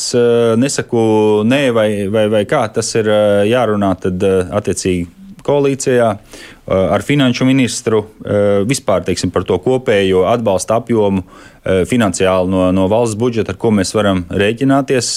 [0.62, 1.02] nesaku
[1.48, 3.10] nē, vai, vai, vai kā tas ir
[3.50, 5.10] jārunā, tad attiecīgi
[5.46, 12.52] koalīcijā eh, ar finanšu ministru eh, vispār teiksim, par to kopējo atbalsta apjomu eh, finansiāli
[12.52, 15.12] no, no valsts budžeta, ar ko mēs varam rēķināties.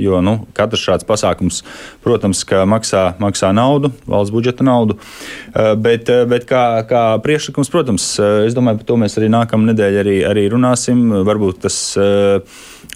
[0.00, 1.62] Jo nu, katrs šāds pasākums,
[2.04, 4.96] protams, maksā, maksā naudu, valsts budžeta naudu.
[5.80, 8.06] Bet, bet kā, kā priekšlikums, protams,
[8.46, 11.02] es domāju, par to mēs arī nākamā nedēļa arī, arī runāsim.
[11.26, 11.80] Varbūt tas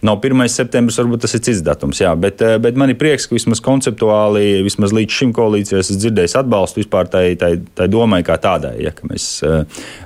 [0.05, 0.43] Nav 1.
[0.53, 3.63] septembris, varbūt tas ir cits datums, jā, bet, eh, bet man ir prieks, ka vismaz
[3.65, 8.75] konceptuāli, vismaz līdz šim koalīcijai esmu dzirdējis atbalstu vispār tai, tai, tai domai kā tādai,
[8.85, 9.63] ja, ka mēs uh,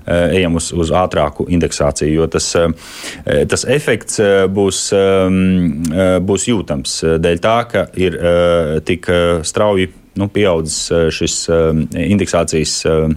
[0.06, 2.46] ejam uz, uz ātrāku indeksāciju, jo tas,
[3.50, 4.20] tas efekts
[4.54, 5.82] būs, um,
[6.28, 8.16] būs jūtams dēļ tā, ka ir
[8.86, 9.10] tik
[9.46, 11.42] strauji nu, pieaudzis šis
[12.06, 13.10] indeksācijas Eh,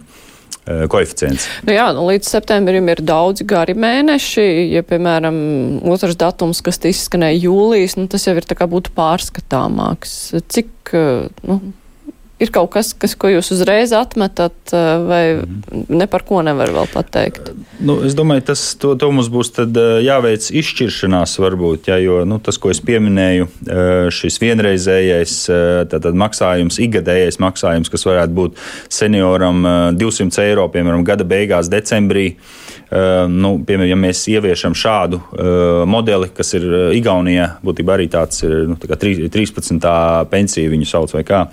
[0.65, 1.47] koeficients.
[1.65, 4.45] Nu jā, nu līdz septembrim ir daudz gari mēneši.
[4.75, 5.35] Ja, piemēram,
[5.89, 10.15] otrs datums, kas izskanēja jūlijas, nu, tas jau ir būtu pārskatāmāks.
[10.53, 11.59] Cik, eh, nu,
[12.41, 15.85] ir kaut kas, kas, ko jūs uzreiz atmetat, eh, vai mm.
[15.93, 17.51] ne par ko nevar vēl pateikt?
[17.81, 22.41] Nu, es domāju, tas to, to mums būs eh, jāveic izšķiršanās, varbūt, ja, jo nu,
[22.43, 25.37] tas, ko es pieminēju, eh, šis vienreizējais
[25.91, 28.59] tātad, maksājums, ikgadējais maksājums, kas varētu būt
[28.91, 29.63] senioram
[29.97, 32.31] 200 eiro, piemēram, gada beigās, decembrī.
[33.31, 35.21] Nu, piemēram, ja mēs ieviešam šādu
[35.87, 36.65] modeli, kas ir
[36.97, 39.77] Igaunijā, būtībā arī tāds ir nu, tā 13.
[40.27, 41.45] pensija, viņu sauc vai kā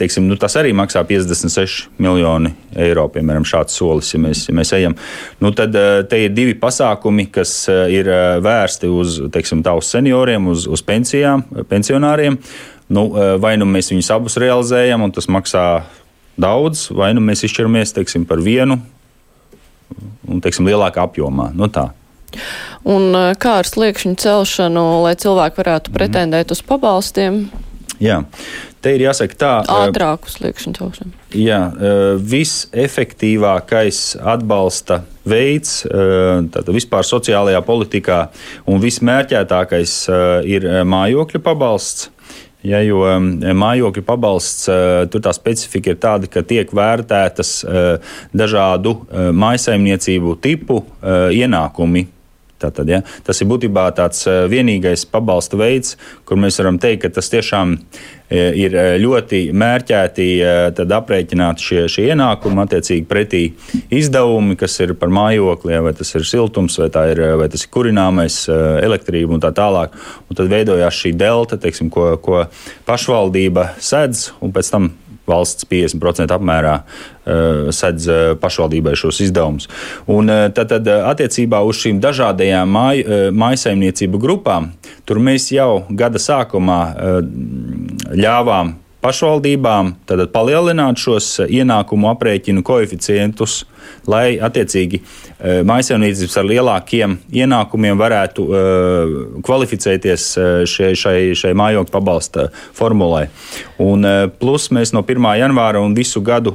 [0.00, 4.72] teiksim, nu, tas arī maksā 56 miljoni eiro, piemēram, šāds solis, ja mēs, ja mēs
[4.76, 4.96] ejam.
[5.42, 9.76] Nu, tad eh, te ir divi pasākumi, kas eh, ir eh, vērsti uz, teiksim, tā
[9.78, 12.38] uz senioriem, uz, uz pensijām, pensionāriem.
[12.94, 13.06] Nu,
[13.40, 15.64] vai nu mēs viņus abus realizējam, un tas maksā
[16.36, 18.76] daudz, vai nu mēs izšķiramies teiksim, par vienu
[20.28, 21.50] un teiksim, lielākā apjomā.
[21.56, 21.90] Nu, tā.
[22.88, 27.46] Un kā ar sliekšņu celšanu, lai cilvēki varētu pretendēt uz pabalstiem?
[28.02, 28.24] Jā,
[28.82, 29.52] te ir jāsaka tā.
[29.70, 31.12] Ātrāku sliekšņu augšanu.
[31.38, 31.60] Jā,
[32.18, 35.84] visefektīvākais atbalsta veids
[36.74, 38.18] vispār sociālajā politikā
[38.66, 39.94] un vismērķētākais
[40.50, 42.10] ir mājokļu pabalsts.
[42.64, 43.02] Ja, jo
[43.60, 44.64] mājokļu pabalsts,
[45.12, 47.50] tur tā specifika ir tāda, ka tiek vērtētas
[48.32, 48.94] dažādu
[49.36, 52.06] maisaimniecību tipu ienākumi
[52.62, 57.10] Tātad, ja, tas ir būtībā tāds eh, vienīgais pabalsta veids, kur mēs varam teikt, ka
[57.16, 60.28] tas tiešām eh, ir eh, ļoti mērķēti
[60.94, 63.42] aprēķināti šie, šie ienākumi, attiecīgi pretī
[63.90, 67.72] izdevumi, kas ir par mājokli, ja, vai tas ir siltums, vai, ir, vai tas ir
[67.74, 68.44] kurināmais,
[68.84, 69.98] elektrība un tā tālāk.
[70.30, 72.44] Un tad veidojās šī delta, teiksim, ko, ko
[72.86, 74.92] pašvaldība sedz, un pēc tam
[75.30, 79.68] valsts 50% apmērā uh, sedz uh, pašvaldībai šos izdevumus.
[80.10, 84.72] Un uh, tad, tad attiecībā uz šīm dažādajām māj, mājasaimniecību grupām,
[85.08, 86.80] tur mēs jau gada sākumā
[88.14, 89.92] ļāvām pašvaldībām
[90.32, 93.62] palielināt šos ienākumu aprēķinu koeficientus,
[94.10, 95.00] lai attiecīgi
[95.66, 98.46] maisaimniecības ar lielākiem ienākumiem varētu
[99.44, 100.26] kvalificēties
[100.70, 103.26] šai, šai, šai mājokļu pabalsta formulai.
[103.82, 104.06] Un,
[104.40, 105.30] plus mēs no 1.
[105.40, 106.54] janvāra un visu gadu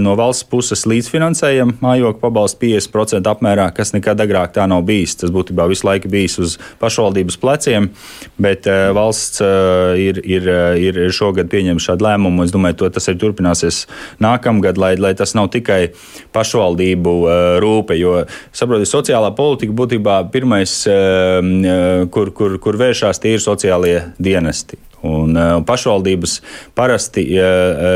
[0.00, 5.16] no valsts puses līdzfinansējam mājokļu pabalstu 50% apmērā, kas nekad agrāk tā nav bijis.
[5.18, 7.90] Tas būtībā visu laiku bijis uz pašvaldības pleciem,
[8.38, 10.46] bet valsts ir, ir,
[10.78, 12.46] ir šogad pieņēmusi šādu lēmumu.
[12.46, 13.82] Es domāju, to tas arī turpināsies
[14.22, 15.90] nākamgad, lai, lai tas nav tikai
[16.34, 17.14] pašvaldību
[17.62, 18.20] rūpe, jo,
[18.52, 20.76] saprotiet, sociālā politika būtībā pirmais,
[22.14, 24.80] kur, kur, kur vēršās, tie ir sociālie dienesti.
[25.06, 26.34] Un, uh, pašvaldības
[26.76, 27.24] parasti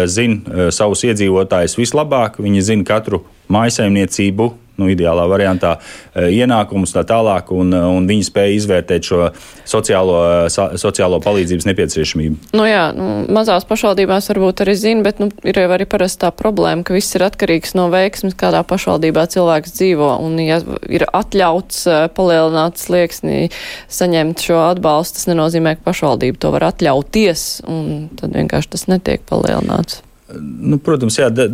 [0.08, 2.38] zina savus iedzīvotājus vislabāk.
[2.40, 3.20] Viņi zina katru
[3.52, 4.48] maisaimniecību,
[4.80, 9.20] nu, ideālā variantā e, ienākumus tā tālāk, un, e, un viņi spēja izvērtēt šo
[9.68, 10.18] sociālo,
[10.50, 12.52] sociālo palīdzības nepieciešamību.
[12.56, 16.32] Nu jā, nu, mazās pašvaldībās varbūt arī zina, bet nu, ir jau arī parasti tā
[16.34, 21.84] problēma, ka viss ir atkarīgs no veiksmes, kādā pašvaldībā cilvēks dzīvo, un ja ir atļauts
[22.16, 23.48] palielināt slieksnī,
[23.92, 29.24] saņemt šo atbalstu, tas nenozīmē, ka pašvaldība to var atļauties, un tad vienkārši tas netiek
[29.28, 30.02] palielināts.
[30.40, 31.48] Nu, protams, jā, da,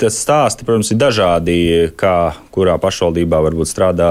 [0.00, 1.56] tas stāsti, protams, ir dažādi,
[1.98, 4.08] kā kurā pašvaldībā varbūt strādā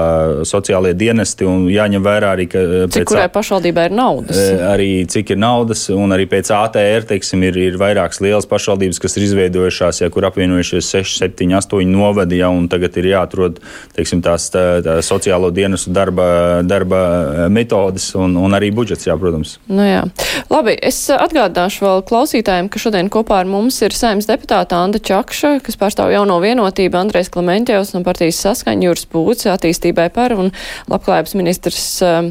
[0.48, 1.46] sociālie dienesti.
[1.74, 2.60] Jāņem vērā arī, ka.
[2.60, 4.38] Eh, cik kurai pašvaldībai ir naudas?
[4.38, 9.00] Eh, arī cik ir naudas, un arī pēc ATR teiksim, ir, ir vairākas lielas pašvaldības,
[9.00, 13.60] kas ir izveidojušās, ja kur apvienojušies 6, 7, 8 novadi, ja, un tagad ir jāatrod
[13.96, 19.16] teiksim, tās tā, tā sociālo dienestu darba, darba eh, metodes un, un arī budžets, jā,
[19.20, 19.58] protams.
[19.68, 20.04] Nu, jā.
[20.52, 25.56] Labi, es atgādināšu vēl klausītājiem, ka šodien kopā ar mums ir saimnes deputāta Anda Čakša,
[25.64, 30.52] kas pārstāv jauno vienotību, Andrēs Klementjevs no partijas saskaņa jūras pūce attīstībai par un
[30.92, 32.28] labklājības ministrs uh,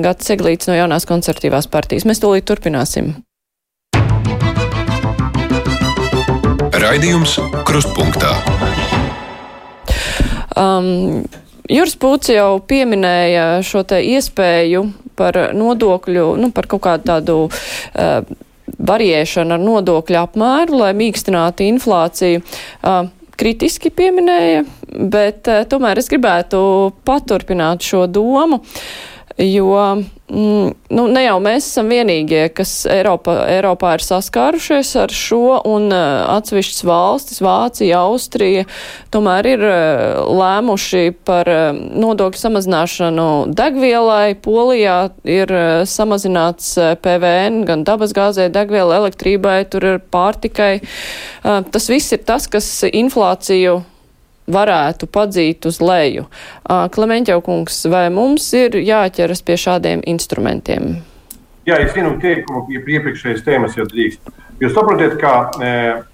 [0.00, 2.06] Gats Seglīts no jaunās konservatīvās partijas.
[2.08, 3.12] Mēs tūlīt turpināsim.
[6.72, 7.36] Raidījums
[7.68, 8.32] Krustpunktā.
[10.56, 11.26] Um,
[11.68, 14.86] Juris Pūts jau pieminēja šo te iespēju
[15.20, 18.24] par nodokļu, nu, par kaut kādu tādu uh,
[18.66, 22.42] variēšanu ar nodokļu apmēru, lai mīkstinātu inflāciju.
[22.80, 23.08] Uh,
[23.40, 24.64] kritiski pieminēja,
[25.10, 26.60] bet uh, tomēr es gribētu
[27.06, 28.62] paturpināt šo domu,
[29.38, 29.78] jo
[30.34, 35.92] Mm, nu, ne jau mēs esam vienīgie, kas Eiropa, Eiropā ir saskārušies ar šo, un
[35.92, 38.64] uh, atsevišķas valstis, Vācija, Austrija,
[39.12, 44.32] tomēr ir uh, lēmuši par uh, nodokļu samazināšanu degvielai.
[44.40, 45.52] Polijā ir
[45.92, 46.72] samazināts
[47.04, 50.78] PVN gan dabasgāzē, degviela, elektrībai, tur ir pārtikai.
[51.44, 53.82] Tas viss ir tas, kas inflāciju
[54.50, 56.26] varētu padzīt uz leju.
[56.94, 60.96] Klementjau kungs, vai mums ir jāķeras pie šādiem instrumentiem?
[61.64, 64.34] Jā, es zinu, teikumu iepriekšējais tēmas jau drīkst.
[64.62, 65.70] Jūs saprotat, ka e,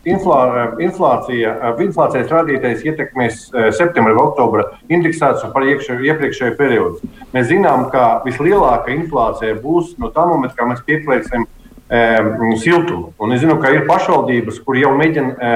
[0.09, 0.39] inflā,
[0.81, 1.51] inflācija,
[1.85, 7.11] inflācijas rādītājs ietekmēs e, septembra vai oktobra indeksāciju par iepriekšējo periodu.
[7.35, 12.01] Mēs zinām, ka vislielākā inflācija būs no tā momenta, kad mēs pieplēksim e,
[12.63, 13.11] siltumu.
[13.21, 15.53] Un es zinu, ka ir pašvaldības, kur jau mēģina e,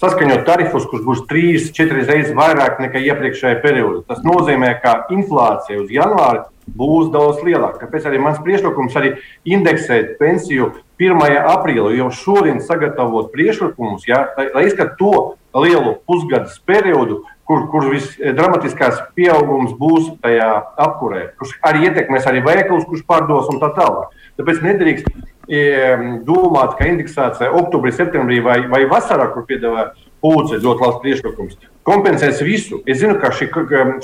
[0.00, 4.04] saskaņot tarifus, kurš būs 3-4 reizes vairāk nekā iepriekšējā periodā.
[4.08, 7.84] Tas nozīmē, ka inflācija uz janvāri būs daudz lielāka.
[7.84, 9.18] Tāpēc arī mans priekšlikums ir
[9.56, 11.20] indeksēt pensiju 1.
[11.50, 17.88] aprīlī, jau šodien sagatavot priekšlikumus, ja, lai, lai izskatītu to lielu pusgada periodu, kur, kur
[17.90, 20.50] visdramatiskākais pieaugums būs tajā
[20.84, 24.14] apkurē, kurš arī ietekmēs arī veikalus, kurš pārdos un tā tālāk.
[24.38, 25.08] Tāpēc nedrīkst
[25.48, 31.56] domāt, ka indeksācija oktobrī, septembrī vai, vai vasarā, kur piedāvā pūce, ļoti labs priekšlikums.
[31.82, 32.82] kompensēs visu.
[32.86, 33.48] Es zinu, ka šī,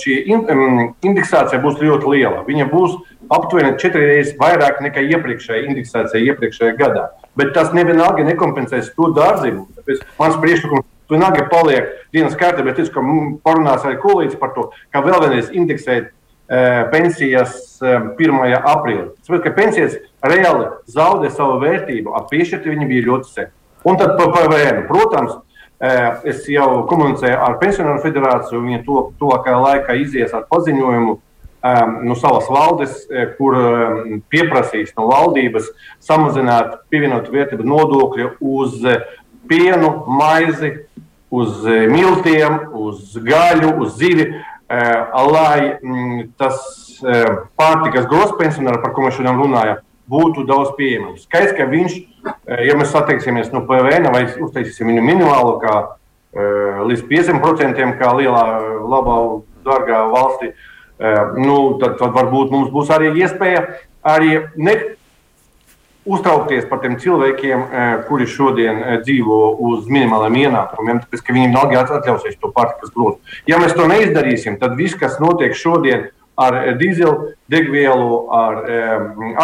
[0.01, 0.15] šī
[1.05, 2.43] indeksācija būs ļoti liela.
[2.49, 2.97] Viņa būs
[3.31, 7.11] aptuveni četras reizes vairāk nekā iepriekšējā indeksācija iepriekšējā gadā.
[7.37, 9.67] Bet tas nevienalga nekompensēs to dārzību.
[10.19, 15.21] Mans priekšlikums vienalga paliek dienas kārtībā, bet es parunāšu arī kolīdzi par to, ka vēl
[15.23, 16.11] vienreiz indeksēt
[16.93, 18.55] pensijas um, 1.
[18.61, 19.09] aprīlī.
[19.27, 23.51] Tāpēc, ka pensijas reāli zaudē savu vērtību, ap piešķirti viņi bija ļoti sen.
[23.87, 24.87] Un tad par PVN.
[24.89, 25.37] Protams,
[26.25, 28.63] Es jau komunicēju ar Pensionāru federāciju.
[28.65, 31.19] Viņa to, tuvākajā laikā izies ar paziņojumu
[32.07, 33.03] no savas valdes,
[33.37, 33.57] kur
[34.33, 35.69] pieprasīs no valdības
[36.05, 38.79] samazināt pievienotu vērtību nodokļu uz
[39.51, 40.73] pienu, maizi,
[41.35, 44.31] uz miltiem, uz gaļu, uz zivi,
[44.69, 45.79] lai
[46.39, 46.63] tas
[47.59, 51.27] pārtikas grozpensionārs, par ko mēs šodien runājam, būtu daudz pieejamāks.
[51.27, 51.97] Skaidrs, ka viņš,
[52.67, 55.77] ja mēs attieksimies no PVN vai uztaisīsim viņu minimālu, kā
[56.87, 58.45] līdz 5%, kā lielā,
[58.87, 59.19] labā,
[59.67, 60.53] dārgā valstī,
[61.37, 63.65] nu, tad, tad varbūt mums būs arī iespēja
[64.07, 64.77] arī ne
[66.07, 67.65] uztraukties par tiem cilvēkiem,
[68.09, 73.19] kuri šodien dzīvo uz minimāliem ienākumiem, tāpēc ka viņiem nav atļausies to pārtikas grozu.
[73.51, 78.61] Ja mēs to neizdarīsim, tad viss, kas notiek šodien, ar eh, dīzeļdegvielu, ar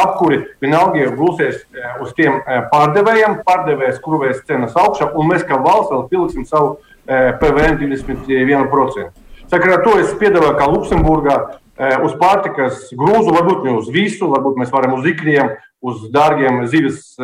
[0.02, 2.40] apkuri, vienalga jau gulsies eh, uz tiem
[2.72, 9.08] pārdevējiem, pārdevējs skrūvēs cenas augšā, un mēs kā valsts vēl pilksim savu PVN 21%.
[9.50, 11.38] Sakarā ar to es piedāvāju, kā Luksemburgā,
[12.04, 17.16] uz pārtikas grūzu, varbūt ne uz visu, varbūt mēs varam uz ikriem, uz dārgiem zivis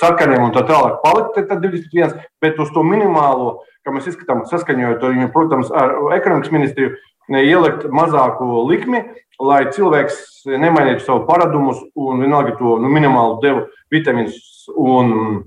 [0.00, 5.04] sarkaniem un tā tālāk palikt, tad 21, bet uz to minimālo, kā mēs izskatām, saskaņojot
[5.04, 6.96] viņu, protams, ar ekonomikas ministriju,
[7.30, 9.04] ielikt mazāku likmi,
[9.40, 15.44] lai cilvēks nemainītu savu paradumus un vienalga to nu, minimālu devu vitamīnus un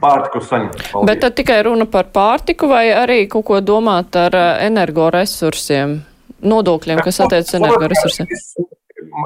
[0.00, 0.78] pārtiku saņemt.
[0.92, 1.08] Paldies.
[1.08, 5.98] Bet tad tikai runa par pārtiku vai arī kaut ko domāt ar eh, energoresursiem,
[6.42, 8.30] nodokļiem, kas attiecas energoresursiem?
[8.30, 8.54] Es,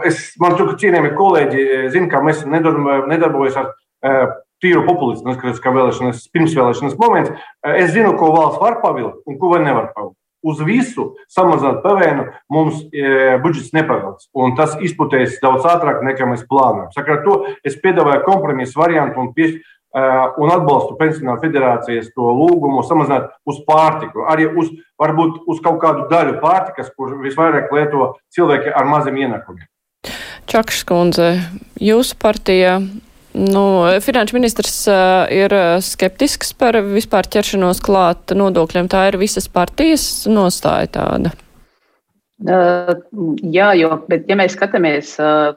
[0.09, 5.63] es, man tur cienījami kolēģi eh, zina, ka mēs nedarbojamies ar uh, tīru populismu, neskatoties,
[5.63, 7.49] kā vēlēšanas, pirmsvēlēšanas moments.
[7.75, 12.83] Es zinu, ko valsts var pavilkt un ko nevar pavilkt uz visu samazināt PVN, mums
[12.93, 14.29] e, budžets nepavēlas.
[14.59, 16.91] Tas izputēs daudz ātrāk nekā mēs plānojam.
[16.95, 19.63] Sakarā to es piedāvāju kompromisu variantu un, pieš, e,
[19.95, 24.27] un atbalstu pensionāru federācijas to lūgumu samazināt uz pārtiku.
[24.31, 29.69] Arī uz, varbūt uz kaut kādu daļu pārtikas, kur visvairāk lieto cilvēki ar maziem ienākumiem.
[30.51, 31.31] Čakšs kundze,
[31.81, 32.79] jūsu partija
[33.35, 35.51] Nu, finanšu ministrs uh, ir
[35.83, 38.87] skeptisks par vispār ķeršanos klāt nodokļiem.
[38.87, 41.33] Tā ir visas partijas nostāja tāda.
[42.45, 42.93] Uh,
[43.43, 45.51] jā, jo, bet ja mēs skatāmies uh,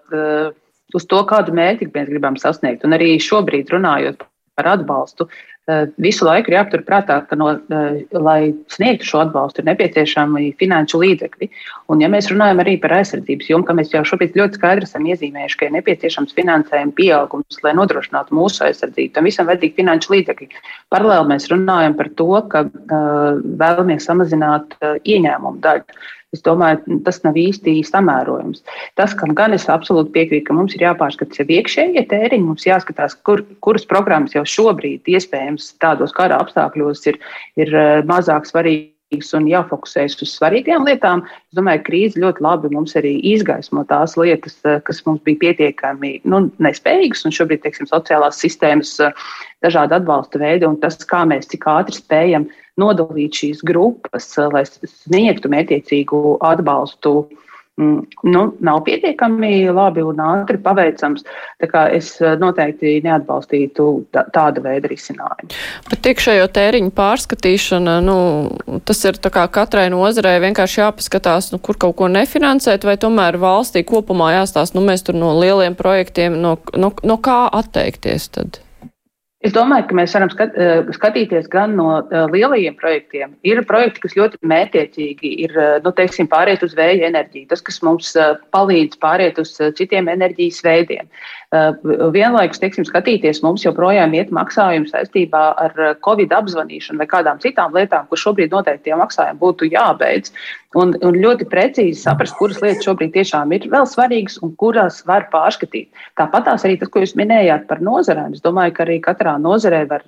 [0.95, 4.23] uz to, kādu mērķi mēs gribam sasniegt, un arī šobrīd runājot
[4.58, 5.28] par atbalstu,
[5.67, 10.54] Eh, visu laiku ir jāaptur prātā, ka, no, eh, lai sniegtu šo atbalstu, ir nepieciešami
[10.62, 11.50] finanšu līdzekļi.
[11.91, 15.04] Un, ja mēs runājam arī par aizsardzības jomu, ka mēs jau šobrīd ļoti skaidri esam
[15.12, 20.47] iezīmējuši, ka ir nepieciešams finansējuma pieaugums, lai nodrošinātu mūsu aizsardzību, tam visam vajadzīgi finanšu līdzekļi.
[20.95, 26.00] Paralēli mēs runājam par to, ka uh, vēlamies samazināt uh, ieņēmumu daļu.
[26.38, 28.62] Es domāju, tas nav īsti samērojams.
[29.00, 33.17] Tas, kam gan es absolūti piekrītu, ka mums ir jāpārskata sev iekšējie tēriņi, mums jāskatās,
[33.26, 37.17] kur, kuras programmas jau šobrīd iespējams tādos kara apstākļos ir,
[37.58, 41.23] ir eh, mazāk svarīgas un jāfokusējas uz svarīgām lietām.
[41.50, 45.41] Es domāju, ka krīze ļoti labi mums arī izgaismo tās lietas, eh, kas mums bija
[45.47, 49.28] pietiekami nu, nespējīgas, un šobrīd, teiksim, sociālās sistēmas, eh,
[49.65, 52.45] dažādi atbalsta veidi un tas, kā mēs cik ātri spējam
[52.82, 57.20] nodalīt šīs grupas, eh, lai sniegtu mērķiecīgu atbalstu.
[57.78, 61.22] Mm, nu, nav pietiekami labi un ātri paveicams.
[61.94, 63.86] Es eh, noteikti neatbalstītu
[64.34, 65.52] tādu veidu risinājumu.
[65.92, 68.18] Bet iekšējo tēriņu pārskatīšana, nu,
[68.82, 74.34] tas ir katrai nozarei vienkārši jāpaskatās, nu, kur kaut ko nefinansēt, vai tomēr valstī kopumā
[74.40, 78.63] jāstāsta, nu, mēs tur no lieliem projektiem, no, no, no kā atteikties tad?
[79.45, 83.36] Es domāju, ka mēs varam skat, eh, skatīties gan no uh, lielajiem projektiem.
[83.45, 87.78] Ir projekti, kas ļoti mērķiecīgi ir uh, nu, teiksim, pāriet uz vēja enerģiju, tas, kas
[87.86, 88.15] mums
[88.56, 91.06] palīdz pāriet uz citiem enerģijas veidiem.
[91.47, 98.03] Vienlaikus, teiksim, skatīties, mums joprojām iet maksājumi saistībā ar Covid apzvanīšanu vai kādām citām lietām,
[98.10, 100.33] kur šobrīd noteikti tie maksājumi būtu jābeidz.
[100.75, 105.29] Un, un ļoti precīzi saprast, kuras lietas šobrīd tiešām ir vēl svarīgas un kuras var
[105.31, 105.88] pārskatīt.
[106.19, 108.36] Tāpat tās arī tas, ko jūs minējāt par nozarēm.
[108.36, 110.03] Es domāju, ka arī katrā nozarē var,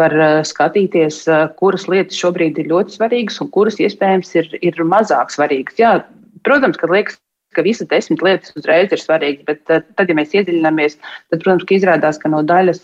[0.00, 1.22] var skatīties,
[1.60, 5.78] kuras lietas šobrīd ir ļoti svarīgas un kuras iespējams ir, ir mazāk svarīgas.
[5.78, 6.00] Jā,
[6.42, 7.22] protams, ka liekas,
[7.54, 11.64] ka visas desmit lietas uzreiz ir svarīgas, bet uh, tad, ja mēs iedziļināmies, tad, protams,
[11.68, 12.82] ka izrādās, ka no daļas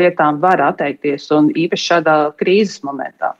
[0.00, 3.34] lietām var atteikties un īpaši šādā krīzes momentā.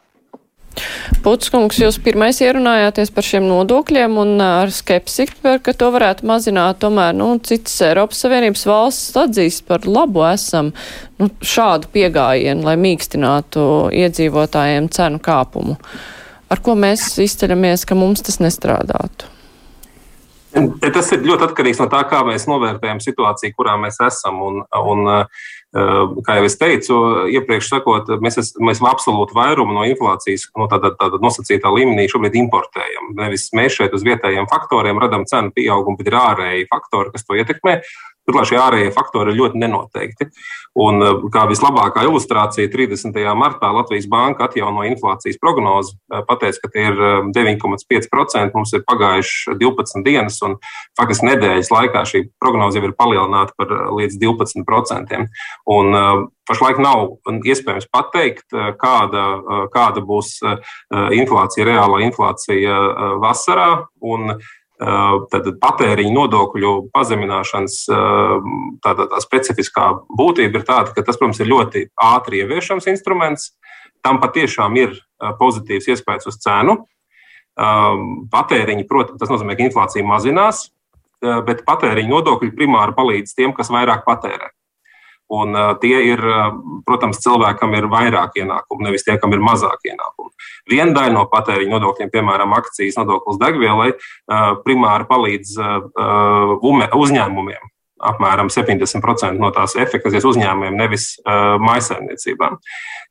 [1.25, 6.79] Putskungs, jūs pirmais ierunājāties par šiem nodokļiem un ar skepsi, ka to varētu mazināt.
[6.85, 10.71] Tomēr, nu, citas Eiropas Savienības valsts atzīst par labu esam
[11.21, 13.65] nu, šādu piegājienu, lai mīkstinātu
[14.05, 15.77] iedzīvotājiem cenu kāpumu.
[16.51, 19.29] Ar ko mēs izceļamies, ka mums tas nestrādātu?
[20.51, 24.41] Tas ir ļoti atkarīgs no tā, kā mēs novērtējam situāciju, kurā mēs esam.
[24.43, 25.11] Un, un,
[26.27, 26.97] kā jau es teicu,
[27.31, 32.41] iepriekš sakot, mēs, es, mēs absolūti vairumu no inflācijas no tāda, tāda nosacītā līmenī šobrīd
[32.43, 33.13] importējam.
[33.21, 37.39] Nevis mēs šeit uz vietējiem faktoriem radām cenu pieaugumu, bet ir ārēji faktori, kas to
[37.39, 37.79] ietekmē.
[38.31, 40.29] Turklāt šie ārējie faktori ir ļoti nenoteikti.
[40.79, 43.35] Un, eh, kā vislabākā ilustrācija, 30.
[43.35, 46.95] martā Latvijas Banka atjaunoja inflācijas prognozi, eh, pateica, ka tie ir
[47.35, 48.55] 9,5%.
[48.55, 50.57] Eh, Mums ir pagājuši 12 dienas, un
[50.99, 55.27] faktiski nedēļas laikā šī prognoze jau ir palielināta par līdz 12%.
[55.67, 60.41] Un, pašlaik nav iespējams pateikt, kāda, kāda būs
[60.91, 63.87] inflācija, reālā inflācija vasarā.
[64.03, 64.41] Un,
[64.81, 71.51] tad patēriņa nodokļu pazemināšanas tā, tā, tā specifiskā būtība ir tāda, ka tas, protams, ir
[71.51, 73.51] ļoti ātri ieviešams instruments.
[74.01, 74.97] Tam patiešām ir
[75.41, 76.79] pozitīvs iespējas uz cenu.
[78.33, 80.71] Patēriņi, protams, tas nozīmē, ka inflācija mazinās,
[81.21, 84.49] bet patēriņa nodokļi primāri palīdz tiem, kas vairāk patērē.
[85.31, 86.23] Un, tie ir,
[86.89, 90.20] protams, cilvēkam ir vairāk ienākumu, nevis tie, kam ir mazāk ienākumu.
[90.71, 93.91] Viena daļa no patēriņa nodokļiem, piemēram, akcijas nodoklis degvielai,
[94.65, 95.59] primāri palīdz
[97.01, 97.71] uzņēmumiem.
[98.01, 102.57] Apmēram 70% no tās efektivitātes uzņēmumiem, nevis uh, maisaimniecībām.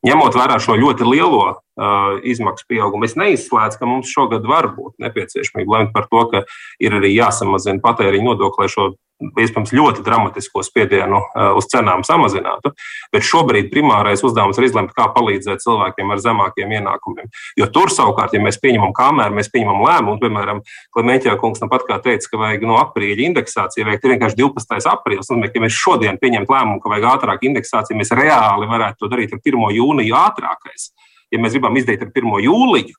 [0.07, 4.97] Ņemot vērā šo ļoti lielo uh, izmaksu pieaugumu, es neizslēdzu, ka mums šogad var būt
[5.05, 6.41] nepieciešamība lemt par to, ka
[6.81, 8.87] ir arī jāsamazina patēriņa nodokli, lai šo
[9.19, 12.71] iespējams ļoti dramatisko spiedienu uh, uz cenām samazinātu.
[13.13, 17.27] Bet šobrīd primārais uzdevums ir izlemt, kā palīdzēt cilvēkiem ar zemākiem ienākumiem.
[17.59, 20.63] Jo tur savukārt, ja mēs pieņemam kamēr, mēs pieņemam lēmumu, piemēram,
[20.95, 24.79] Klimēķa kungs nu pat kā teica, ka vajag no aprīļa indeksācija veikt vienkārši 12.
[24.93, 25.27] aprīlis.
[25.27, 29.35] Nozīmē, ka mēs šodien pieņemtu lēmumu, ka vajag ātrāk indeksāciju, mēs reāli varētu to darīt
[29.35, 29.67] ar 1.
[29.75, 30.89] jūniju ātrākais.
[31.29, 32.39] Ja mēs gribam izdarīt ar 1.
[32.47, 32.95] jūliju,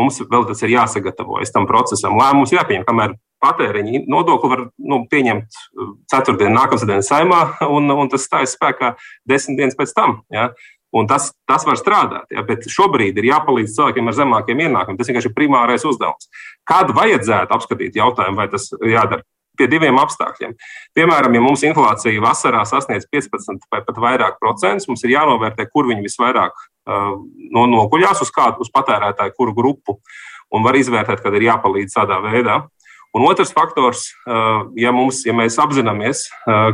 [0.00, 2.18] mums vēl tas ir jāsagatavojas tam procesam.
[2.20, 7.40] Lēmums jāpieņem, kamēr patēriņa nodokli var nu, pieņemt uh, ceturtdien, nākamā dienā saimā,
[7.76, 8.94] un, un tas stājas spēkā
[9.28, 10.20] desmit dienas pēc tam.
[10.32, 10.52] Ja?
[10.92, 12.44] Un tas, tas var strādāt, ja?
[12.46, 14.98] bet šobrīd ir jāpalīdz cilvēkiem ar zemākiem ienākumiem.
[15.00, 16.28] Tas vienkārši ir primārais uzdevums.
[16.68, 19.24] Kādu vajadzētu apskatīt jautājumu, vai tas jādara?
[19.52, 20.54] Pie diviem apstākļiem.
[20.96, 25.90] Piemēram, ja mums inflācija vasarā sasniedz 15 vai pat vairāk procentus, mums ir jānovērtē, kur
[25.90, 29.98] viņi visvairāk no, noguļās, uz kādu uz patērētāju, kuru grupu,
[30.52, 32.62] un var izvērtēt, kad ir jāpalīdz tādā veidā.
[33.12, 34.06] Un otrs faktors,
[34.80, 36.24] ja, mums, ja mēs apzināmies,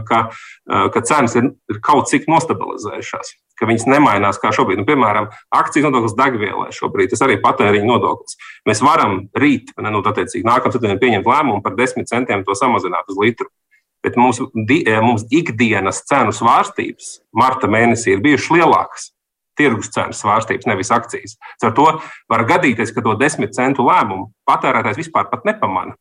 [0.07, 0.21] ka,
[0.95, 1.51] ka cenas ir
[1.83, 4.79] kaut cik nostabilizējušās, ka viņas nemainās kā šobrīd.
[4.79, 5.27] Nu, piemēram,
[5.59, 8.39] akcijas nodoklis degvielai šobrīd, tas arī patēriņa nodoklis.
[8.71, 13.11] Mēs varam rīt, ne, nu, attiecīgi, nākamā ceturtdienā pieņemt lēmumu par desmit centiem to samazināt
[13.11, 13.51] uz litru.
[14.07, 19.11] Bet mums, di, mums ikdienas cenu svārstības marta mēnesī ir bijušas lielākas
[19.59, 21.37] tirgus cenas svārstības, nevis akcijas.
[21.67, 21.91] Ar to
[22.31, 25.99] var gadīties, ka to desmit centu lēmumu patērētājs vispār nepamanā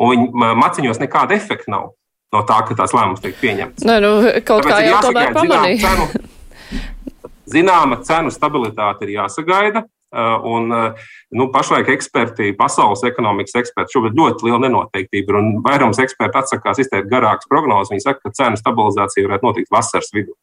[0.00, 1.92] un viņu maciņos nekāda efekta nav
[2.30, 3.84] no tā, ka tās lēmums tiek pieņemts.
[3.86, 4.10] Nē, nu,
[4.46, 5.80] kaut Tāpēc kā jau tomēr pamanīja.
[5.82, 6.28] Cenu,
[7.54, 9.84] zināma cenu stabilitāte ir jāsagaida.
[10.10, 10.72] Un,
[11.38, 15.36] nu, pašlaik eksperti, pasaules ekonomikas eksperti, šobrīd ļoti liela nenoteiktība.
[15.38, 17.92] Un vairums eksperti atsakās izteikt garākas prognozes.
[17.92, 20.34] Viņi saka, ka cenu stabilizācija varētu notikt vasaras vidū.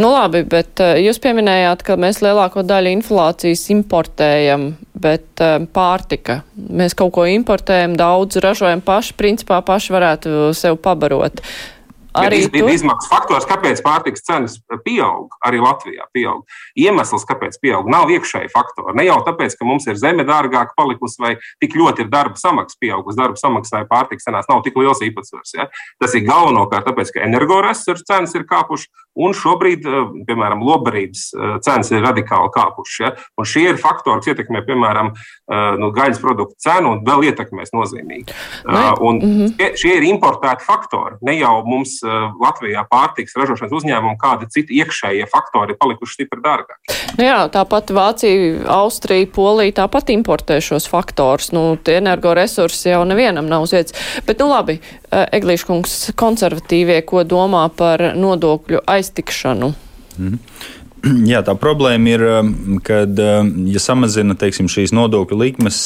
[0.00, 6.40] Nu labi, bet uh, jūs pieminējāt, ka mēs lielāko daļu inflācijas importējam, bet uh, pārtika.
[6.56, 11.42] Mēs kaut ko importējam, daudz ražojam paši, principā paši varētu sev pabarot.
[12.16, 16.08] Arī ir izmaksu faktors, kāpēc pārtikas cenas pieaug arī Latvijā.
[16.14, 16.42] Pieaug.
[16.78, 18.96] Iemesls, kāpēc pieaug, nav iekšēji faktori.
[18.98, 22.78] Ne jau tāpēc, ka mums ir zeme dārgāka palikusi vai tik ļoti ir darba samaksa
[22.82, 23.18] pieaugusi.
[23.20, 25.54] Darba samaksā pārtikas cenās nav tik liels īpatsvars.
[25.54, 25.68] Ja?
[26.02, 28.90] Tas ir galvenokārt tāpēc, ka energoresursu cenas ir kāpušas
[29.20, 33.00] un šobrīd, eh, piemēram, lobarības eh, cenas ir radikāli kāpušas.
[33.02, 33.12] Ja?
[33.38, 37.74] Un šie ir faktori, kas ietekmē, piemēram, eh, nu, gaļas produktu cenu un vēl ietekmēs
[37.76, 38.36] nozīmīgi.
[38.66, 38.84] Ne?
[39.00, 39.54] Un mm -hmm.
[39.58, 41.18] šie, šie ir importēti faktori.
[41.26, 46.42] Ne jau mums Uh, Latvijā pārtiks ražošanas uzņēmumu, kādi citi iekšējie faktori ir palikuši stipri
[46.44, 46.96] dārgāki.
[47.18, 51.50] Nu jā, tāpat Vācija, Austrija, Polija tāpat importē šos faktorus.
[51.56, 53.96] Nu, tie energoresursi jau nevienam nav uz vietas.
[54.26, 59.74] Bet, nu labi, uh, Eglīškungs, konservatīvie, ko domā par nodokļu aiztikšanu?
[60.20, 60.38] Mm.
[61.30, 62.24] Jā, tā problēma ir,
[62.84, 63.20] kad,
[63.72, 65.80] ja samazina teiksim, šīs nodokļu likmes,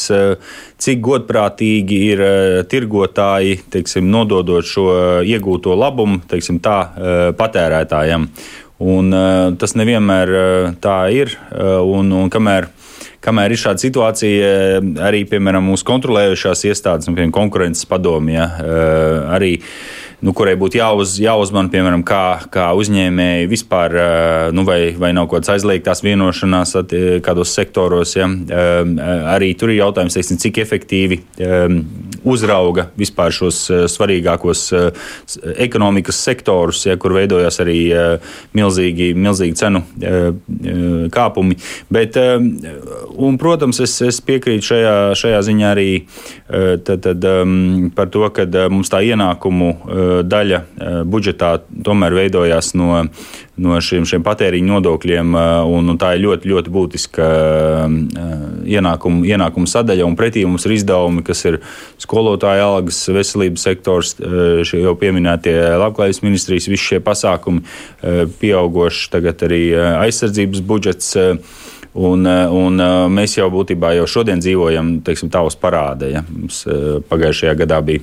[0.83, 2.25] cik godprātīgi ir
[2.71, 4.89] tirgotāji teiksim, nododot šo
[5.23, 6.79] iegūto labumu teiksim, tā,
[7.39, 8.29] patērētājam.
[8.85, 9.15] Un,
[9.61, 10.33] tas nevienmēr
[10.83, 11.37] tā ir.
[11.55, 12.73] Un, un kamēr
[13.25, 14.49] kamēr ir šāda situācija,
[15.07, 18.49] arī, piemēram, mūsu kontrolējušās iestādes, piemēram, konkurences padomja,
[19.33, 19.55] arī
[20.25, 22.23] nu, kurai būtu jāuz, jāuzman, piemēram, kā,
[22.53, 23.97] kā uzņēmēji vispār,
[24.57, 26.75] nu, vai, vai nav kaut kādas aizliegtās vienošanās
[27.25, 28.15] kādos sektoros.
[28.17, 28.29] Ja?
[29.35, 31.21] Arī tur ir jautājums, teiksim, cik efektīvi
[32.25, 33.61] uzrauga vispār šos
[33.93, 34.65] svarīgākos
[35.67, 37.79] ekonomikas sektorus, ja, kur veidojas arī
[38.57, 39.85] milzīgi, milzīgi cenu
[41.13, 41.59] kāpumi.
[41.93, 45.89] Bet, un, protams, es, es piekrītu šajā, šajā ziņā arī
[46.49, 47.29] tad, tad,
[47.97, 49.75] par to, ka mums tā ienākumu
[50.23, 53.03] daļa eh, budžetā tomēr veidojās no,
[53.61, 55.35] no šiem, šiem patēriņa nodokļiem,
[55.71, 57.27] un, un tā ir ļoti, ļoti būtiska
[58.67, 60.09] ienākuma, ienākuma sadaļa.
[60.19, 61.61] Pretī mums ir izdevumi, kas ir
[62.03, 64.15] skolotāja algas, veselības sektors,
[64.67, 67.63] šie jau pieminētie labklājības ministrijas, visi šie pasākumi,
[68.41, 69.63] pieaugoši tagad arī
[70.07, 71.15] aizsardzības budžets.
[71.95, 72.81] Un, un
[73.15, 76.09] mēs jau būtībā jau šodien dzīvojam teiksim, tā uz parāda.
[76.11, 76.25] Ja?
[76.27, 76.65] Mums
[77.07, 78.03] pagājušajā gadā bija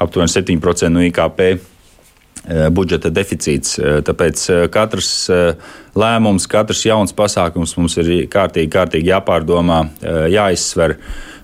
[0.00, 3.76] aptuveni 7% no IKP eh, budžeta deficīts.
[3.78, 5.12] Eh, tāpēc eh, katrs
[5.98, 9.82] lēmums, katrs jauns pasākums mums ir kārtīgi, kārtīgi jāpārdomā,
[10.30, 10.96] jāizsver.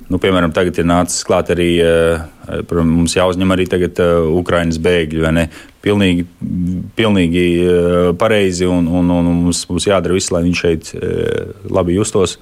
[0.07, 1.81] Nu, piemēram, tagad ir nācis klāt arī,
[2.71, 3.99] mums jāuzņem arī tagad
[4.39, 5.45] Ukraiņas bēgļi, vai ne?
[5.83, 6.23] Pilnīgi,
[6.95, 7.43] pilnīgi
[8.19, 10.93] pareizi, un, un, un mums, mums jādara viss, lai viņi šeit
[11.75, 12.37] labi justos.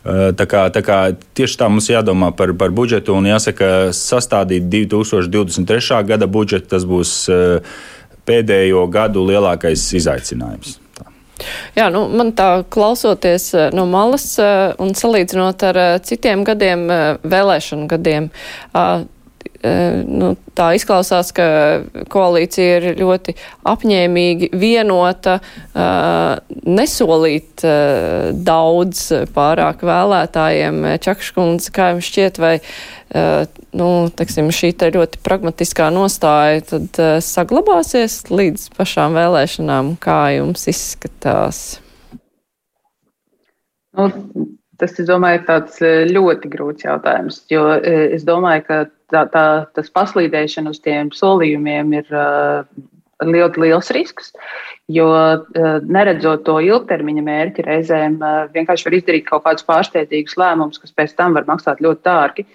[0.00, 0.98] Tā kā, tā kā
[1.36, 6.00] tieši tā mums jādomā par, par budžetu un jāsaka, sastādīt 2023.
[6.08, 7.12] gada budžetu, tas būs
[8.24, 10.78] pēdējo gadu lielākais izaicinājums.
[11.76, 16.88] Jā, nu, man tā klausoties no malas un salīdzinot ar citiem gadiem,
[17.20, 18.30] vēlēšanu gadiem,
[19.60, 21.46] nu, tā izklausās, ka
[22.08, 23.34] koalīcija ir ļoti
[23.68, 25.38] apņēmīgi vienota,
[26.64, 27.64] nesolīt
[28.46, 29.02] daudz
[29.34, 30.78] pārāk vēlētājiem.
[31.04, 32.54] Čakškundze, kā jums šķiet, vai
[33.76, 41.60] nu, teksim, šī ļoti pragmatiskā nostāja tad saglabāsies līdz pašām vēlēšanām, kā jums izskatās?
[43.98, 44.08] Nu,
[44.80, 45.82] tas, es domāju, ir tāds
[46.14, 48.80] ļoti grūts jautājums, jo es domāju, ka
[49.12, 49.44] tā, tā,
[49.76, 52.62] tas paslīdēšana uz tiem solījumiem ir uh,
[53.26, 54.32] ļoti liels risks.
[54.90, 55.44] Jo uh,
[55.86, 61.14] neredzot to ilgtermiņa mērķi, reizēm uh, vienkārši var izdarīt kaut kādus pārsteidzīgus lēmumus, kas pēc
[61.18, 62.46] tam var maksāt ļoti dārgi.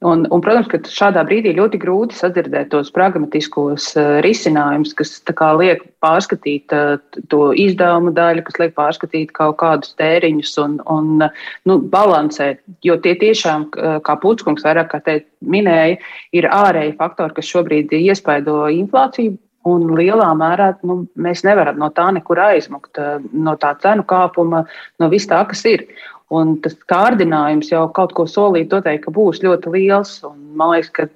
[0.00, 5.50] Un, un, protams, ka šādā brīdī ļoti grūti sadzirdēt tos pragmatiskos uh, risinājumus, kas kā,
[5.60, 6.94] liek pārskatīt uh,
[7.28, 11.26] to izdevumu daļu, kas liek pārskatīt kaut kādus tēriņus un, un
[11.68, 12.62] nu, balansēt.
[12.86, 13.68] Jo tie tiešām,
[14.06, 16.00] kā Putskungs vairāk kā te minēja,
[16.32, 19.36] ir ārēji faktori, kas šobrīd iespaido inflāciju.
[19.68, 22.96] Un lielā mērā nu, mēs nevaram no tā nekur aizmukt,
[23.36, 24.62] no tā cenu kāpuma,
[24.96, 25.84] no vis tā, kas ir.
[26.30, 30.12] Un tas kārdinājums jau kaut ko solīt, noteikti, ka būs ļoti liels.
[30.26, 31.08] Un, man liekas, ka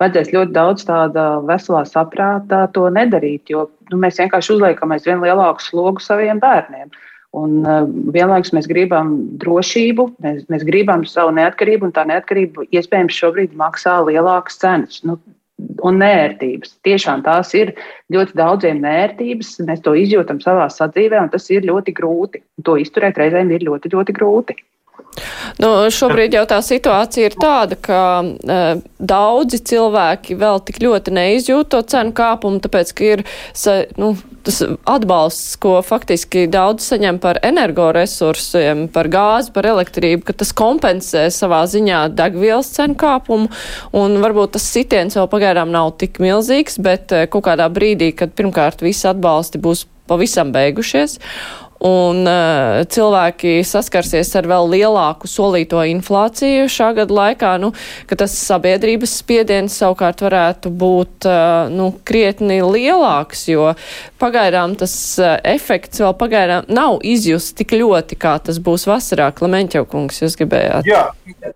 [0.00, 5.64] vajadzēs ļoti daudz tāda veselā saprātā to nedarīt, jo nu, mēs vienkārši uzliekam aizvien lielāku
[5.64, 6.88] slogu saviem bērniem.
[7.36, 13.20] Un uh, vienlaikus mēs gribam drošību, mēs, mēs gribam savu neatkarību, un tā neatkarība iespējams
[13.22, 15.00] šobrīd maksā lielākas cenas.
[15.08, 15.16] Nu,
[15.82, 16.76] un nērtības.
[16.86, 17.74] Tiešām tās ir
[18.12, 19.54] ļoti daudziem nērtības.
[19.68, 22.42] Mēs to izjūtam savā sadzīvē, un tas ir ļoti grūti.
[22.66, 24.58] To izturēt reizēm ir ļoti, ļoti grūti.
[25.60, 31.70] Nu, šobrīd jau tā situācija ir tāda, ka uh, daudzi cilvēki vēl tik ļoti neizjūt
[31.74, 33.24] to cenu kāpumu, tāpēc, ka ir
[34.00, 34.14] nu,
[34.46, 41.28] tas atbalsts, ko faktiski daudz saņem par energoresursiem, par gāzi, par elektrību, ka tas kompensē
[41.34, 43.52] savā ziņā degvielas cenu kāpumu,
[43.96, 48.32] un varbūt tas sitiens vēl pagaidām nav tik milzīgs, bet uh, kaut kādā brīdī, kad
[48.38, 51.20] pirmkārt visi atbalsti būs pavisam beigušies,
[51.82, 57.72] un uh, cilvēki saskarsies ar vēl lielāku solīto inflāciju šā gada laikā, nu,
[58.06, 63.72] ka tas sabiedrības spiediens savukārt varētu būt uh, nu, krietni lielāks, jo
[64.22, 69.32] pagaidām tas uh, efekts vēl pagaidām nav izjusts tik ļoti, kā tas būs vasarā.
[69.34, 70.86] Klemenķev kungs, jūs gribējāt?
[70.86, 71.02] Jā,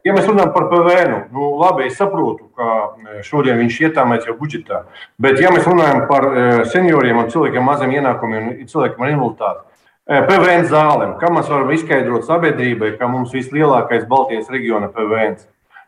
[0.02, 4.82] ja mēs runājam par PVN, nu labi, es saprotu, ka šodien viņš ietāmēts jau budžetā,
[5.22, 6.28] bet ja mēs runājam par
[6.72, 9.75] senioriem un cilvēkiem maziem ienākumiem un cilvēkiem ar invaliditāti,
[10.06, 11.16] PVN zālēm.
[11.18, 15.34] Kā mēs varam izskaidrot sabiedrībai, ka mums vislielākais Baltijas reģiona PVN?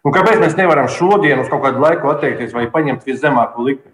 [0.03, 3.93] Nu, kāpēc mēs nevaram šodien uz kaut kādu laiku atteikties vai paņemt viszemāko likmi?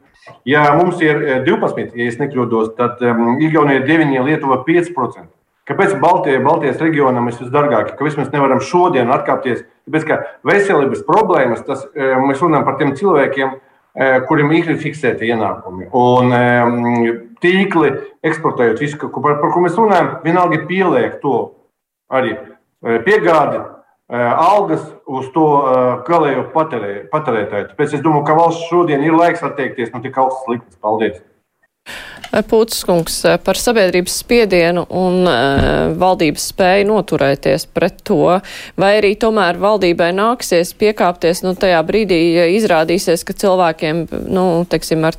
[0.49, 5.29] Ja mums ir 12, ja nekļūdos, tad um, Igaunija ir 9, Lietuva 5%.
[5.69, 7.93] Kāpēc Baltijai, Baltijas reģionam ir visdārgāk?
[7.99, 9.63] Kāpēc mēs nevaram šodien atkāpties?
[9.85, 10.19] Tāpēc, ka
[10.49, 13.55] veselības problēmas, tas, mēs runājam par tiem cilvēkiem,
[14.29, 15.89] kuriem ir fiksēti ienākumi.
[15.97, 16.37] Un
[17.45, 17.93] tīkli,
[18.25, 21.37] eksportējot visu, par, par ko mēs runājam, vienalga pieliek to
[22.13, 22.37] arī
[23.07, 23.63] piegādi.
[24.15, 25.47] algas uz to
[26.07, 27.71] galējo patērētāju.
[27.71, 30.77] Tāpēc es domāju, ka valsts šodien ir laiks atteikties no tik augstas likmes.
[30.81, 31.23] Paldies!
[32.51, 35.29] Pūtiskungs par sabiedrības spiedienu un
[36.01, 38.41] valdības spēju noturēties pret to,
[38.81, 42.21] vai arī tomēr valdībai nāksies piekāpties, nu, tajā brīdī
[42.57, 45.19] izrādīsies, ka cilvēkiem, nu, teiksim, ar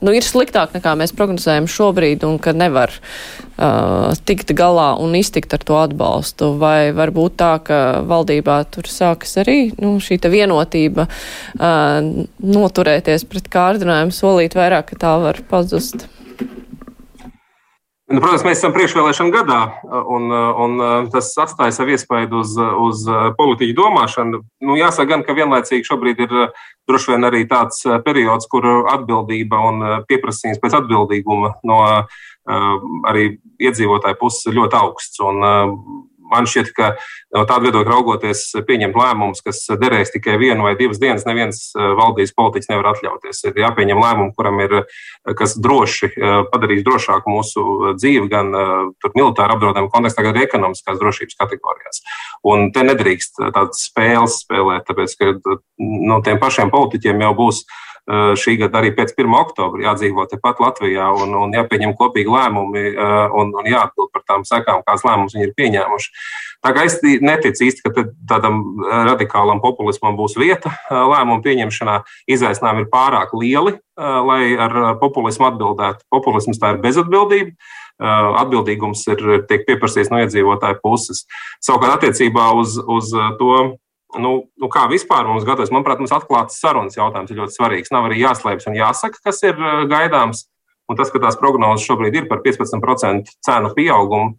[0.00, 5.54] nu, ir sliktāk nekā mēs prognozējam šobrīd un ka nevar uh, tikt galā un iztikt
[5.56, 6.52] ar to atbalstu.
[6.60, 11.98] Vai var būt tā, ka valdībā tur sākas arī nu, šī vienotība uh,
[12.42, 16.08] noturēties pret kārdinājumu, solīt vairāk, ka tā var pazust?
[18.08, 19.58] Nu, protams, mēs esam priekšvēlēšana gadā,
[20.08, 23.02] un, un tas atstāja savu iespaidu uz, uz
[23.36, 24.40] politiķu domāšanu.
[24.64, 26.32] Nu, jāsaka, gan, ka vienlaicīgi šobrīd ir
[26.88, 31.82] droši vien arī tāds periods, kur atbildība un pieprasījums pēc atbildīguma no
[33.12, 33.26] arī
[33.60, 35.20] iedzīvotāju puses ir ļoti augsts.
[35.28, 35.44] Un,
[36.30, 36.90] man šķiet, ka
[37.34, 41.88] no tāda viedokļa raugoties, pieņemt lēmumus, kas derēs tikai vienu vai divas dienas, neviens eh,
[41.98, 43.42] valdības politiķis nevar atļauties.
[43.50, 47.66] Ir jāpieņem lēmumu, kuram ir, eh, kas droši eh, padarīs drošāku mūsu
[47.98, 48.52] dzīvi, gan
[49.16, 52.02] militāra apdraudējuma kontekstā, gan arī ekonomiskās drošības kategorijās.
[52.48, 57.64] Un te nedrīkst tādas spēles spēlēt, tāpēc, ka no tiem pašiem politiķiem jau būs
[58.08, 59.32] šī gada arī pēc 1.
[59.36, 64.84] oktobra jādzīvo tepat Latvijā un, un jāpieņem kopīgi lēmumi un, un jāatbild par tām sekām,
[64.86, 66.14] kādas lēmumus viņi ir pieņēmuši.
[66.64, 71.98] Tā kā es neticu īsti, ka tādam radikālam populismam būs vieta lēmumu pieņemšanā.
[72.34, 76.08] Izaicinājumi ir pārāk lieli, lai ar populismu atbildētu.
[76.10, 77.52] Populisms tā ir bezatbildība.
[77.98, 81.24] Atbildīgums ir tiek pieprasīts no iedzīvotāju puses.
[81.62, 83.54] Savukārt, attiecībā uz, uz to,
[84.16, 87.92] nu, nu kā vispār mums gatavojas, manuprāt, mums atklāts sarunas jautājums ir ļoti svarīgs.
[87.92, 90.46] Nav arī jāslēpjas un jāsaka, kas ir gaidāms.
[90.88, 94.38] Un tas, ka tās prognozes šobrīd ir par 15% cenu pieaugumu,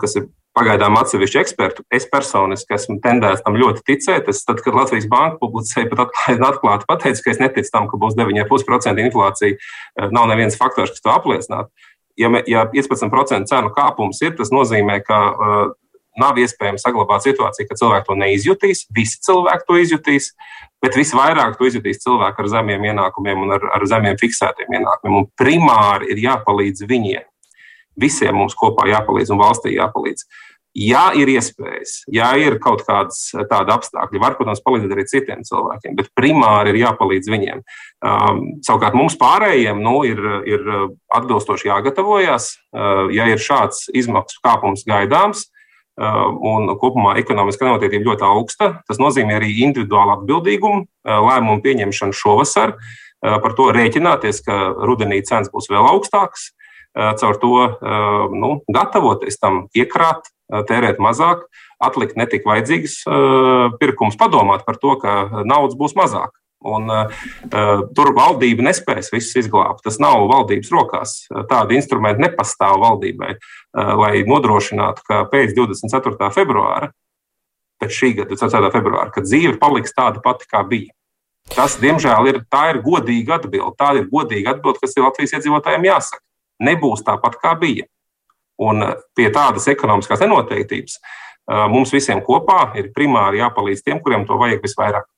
[0.00, 1.84] kas ir pagaidām atsevišķi ekspertu.
[1.92, 4.30] Es personiski esmu tendēts tam ļoti ticēt.
[4.32, 6.16] Es, tad, kad Latvijas Banka publicēja, pat
[6.50, 9.60] atklāti pateicu, ka es neticu tam, ka būs 9,5% inflācija,
[10.10, 11.70] nav neviens faktors, kas to apliecinātu.
[12.18, 15.20] Ja, ja 15% cenu kāpums ir, tas nozīmē, ka
[16.18, 18.84] nav iespējams saglabāt situāciju, ka cilvēki to neizjutīs.
[18.94, 20.30] Visi cilvēki to izjutīs,
[20.82, 25.22] bet visvairāk to izjutīs cilvēki ar zemiem ienākumiem un ar, ar zemiem fiksētiem ienākumiem.
[25.22, 27.26] Un primāri ir jāpalīdz viņiem.
[28.00, 30.24] Visiem mums kopā jāpalīdz un valstī jāpalīdz.
[30.78, 35.96] Ja ir iespējas, ja ir kaut kādas tādas apstākļi, var, protams, palīdzēt arī citiem cilvēkiem,
[35.98, 37.64] bet primāri ir jāpalīdz viņiem.
[38.06, 40.70] Um, savukārt mums pārējiem nu, ir, ir
[41.18, 42.52] atbilstoši jāgatavojas.
[42.70, 45.59] Uh, ja ir šāds izmaksu kāpums gaidāms, Uh,
[46.00, 48.70] un kopumā ekonomiskā nenotiektība ļoti augsta.
[48.88, 55.20] Tas nozīmē arī individuālu atbildīgumu, uh, lēmumu pieņemšanu šovasar, uh, par to rēķināties, ka rudenī
[55.26, 56.50] cenas būs vēl augstākas.
[56.90, 57.50] Caur to
[58.34, 61.44] nu, gatavoties tam, iekrāt, tērēt mazāk,
[61.78, 62.96] atlikt netik vajadzīgas
[63.78, 66.34] pirkumus, padomāt par to, ka naudas būs mazāk.
[66.60, 67.20] Un, uh,
[67.96, 69.80] tur valdība nespēs visus izglābt.
[69.86, 71.14] Tas nav valdības rokās.
[71.48, 76.28] Tādi instrumenti nepastāv valdībai, uh, lai nodrošinātu, ka pēc 24.
[76.36, 76.90] februāra,
[77.80, 78.72] pēc šī gada 24.
[78.76, 80.92] februāra, kad dzīve paliks tāda pati, kā bija.
[81.50, 83.72] Tas, diemžēl, ir, ir godīga atbilde.
[83.80, 86.22] Tā ir godīga atbilde, kas ir Latvijas iedzīvotājiem jāsaka.
[86.60, 87.88] Nebūs tāpat, kā bija.
[88.60, 88.84] Un
[89.16, 90.98] pie tādas ekonomiskās nenoteiktības
[91.72, 95.08] mums visiem kopā ir primāri jāpalīdz tiem, kuriem to vajag visvairāk.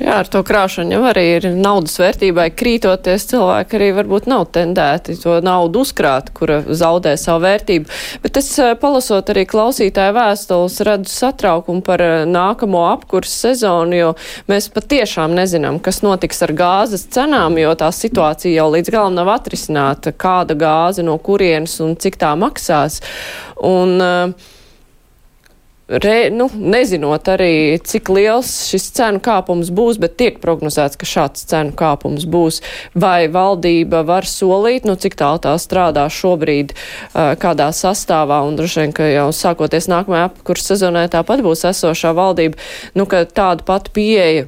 [0.00, 3.28] Jā, ar to krāšanu jau arī ir naudas vērtībai krītoties.
[3.30, 7.86] Cilvēki arī varbūt nav tendēti to naudu uzkrāt, kura zaudē savu vērtību.
[8.24, 14.10] Bet es eh, palasot arī klausītāju vēstules, redzu satraukumu par eh, nākamo apkursu sezonu, jo
[14.50, 19.30] mēs patiešām nezinām, kas notiks ar gāzes cenām, jo tā situācija jau līdz galam nav
[19.36, 22.98] atrisināta, kāda gāze no kurienes un cik tā maksās.
[23.62, 24.53] Un, uh,
[25.88, 31.46] re, nu, nezinot arī, cik liels šis cenu kāpums būs, bet tiek prognozēts, ka šāds
[31.50, 32.60] cenu kāpums būs.
[32.96, 36.74] Vai valdība var solīt, nu, cik tālu tā strādā šobrīd,
[37.14, 42.60] kādā sastāvā, un droši vien, ka jau sākoties nākamajā apkurss sezonē tāpat būs esošā valdība,
[42.96, 44.46] nu, ka tāda pati pieeja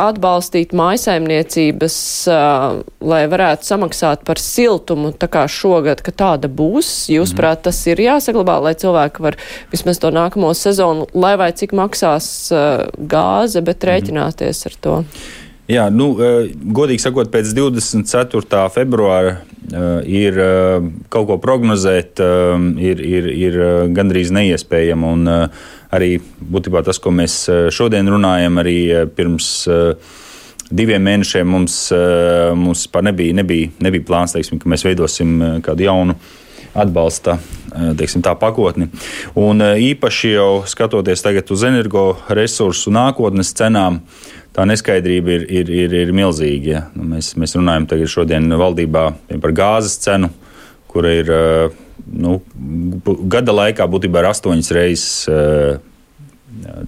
[0.00, 1.96] atbalstīt mājasaimniecības,
[2.32, 6.90] uh, lai varētu samaksāt par siltumu, tā kā šogad, ka tāda būs.
[7.12, 7.66] Jūsuprāt, mm.
[7.68, 9.38] tas ir jāsaglabā, lai cilvēki var
[9.72, 13.88] vismaz to nākamo sezonu, lai vai cik maksās gāze, bet mhm.
[13.90, 14.98] rēķināties ar to.
[15.70, 16.10] Jā, nu,
[16.74, 18.66] godīgi sakot, pēc 24.
[18.74, 19.38] februāra
[19.70, 20.38] ir
[21.12, 22.18] kaut ko prognozēt,
[22.82, 23.60] ir, ir, ir
[23.94, 25.12] gandrīz neiespējami.
[25.12, 25.30] Un,
[25.92, 26.16] arī
[26.52, 30.12] būtībā tas, ko mēs eh, šodien runājam, arī eh, pirms eh,
[30.72, 31.74] diviem mēnešiem mums,
[32.56, 36.14] mums nebija, nebija, nebija plāns, teiksim, ka mēs veidosim kādu jaunu
[36.72, 37.34] atbalsta
[37.98, 38.86] teiksim, tā pakotni.
[39.36, 44.00] Un īpaši jau skatoties tagad uz energoresursu nākotnes cenām,
[44.56, 46.72] tā neskaidrība ir, ir, ir, ir milzīga.
[46.72, 46.82] Ja?
[46.96, 49.06] Nu, mēs, mēs runājam tagad šodien valdībā
[49.42, 50.32] par gāzes cenu,
[50.92, 51.32] kura ir
[52.12, 52.38] nu,
[53.32, 55.08] gada laikā būtībā ir astoņas reizes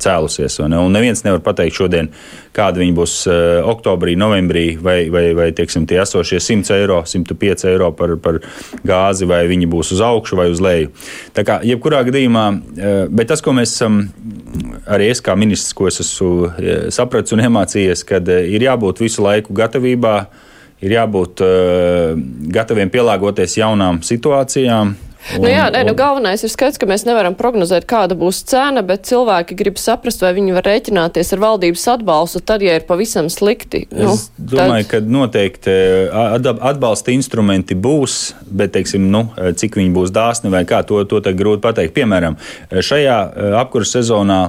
[0.01, 0.59] cēlusies.
[0.65, 2.11] Un, un neviens nevar pateikt šodien,
[2.55, 3.37] kāda viņa būs uh,
[3.71, 8.41] oktobrī, novembrī, vai, vai, vai tieksim, tie esošie 100 eiro, 105 eiro par, par
[8.87, 10.93] gāzi, vai viņi būs uz augšu vai uz leju.
[11.37, 14.03] Tā kā jebkurā gadījumā, uh, bet tas, ko mēs esam,
[14.87, 19.25] arī es kā ministrs, ko es esmu uh, sapratis un iemācījies, kad ir jābūt visu
[19.25, 20.19] laiku gatavībā.
[20.85, 22.19] Ir jābūt uh,
[22.53, 24.91] gataviem pielāgoties jaunām situācijām,
[25.33, 28.83] Un, nu jā, nē, nu galvenais ir skaidrs, ka mēs nevaram prognozēt, kāda būs cena,
[28.85, 33.31] bet cilvēki grib saprast, vai viņi var rēķināties ar valdības atbalstu, tad, ja ir pavisam
[33.33, 33.85] slikti.
[33.95, 34.91] Nu, es domāju, tad...
[34.93, 35.77] ka noteikti
[36.53, 41.41] atbalsta instrumenti būs, bet, teiksim, nu, cik viņi būs dāsni vai kā, to, to tagad
[41.41, 41.95] grūti pateikt.
[41.97, 42.37] Piemēram,
[42.75, 43.16] šajā
[43.62, 44.41] apkurss sezonā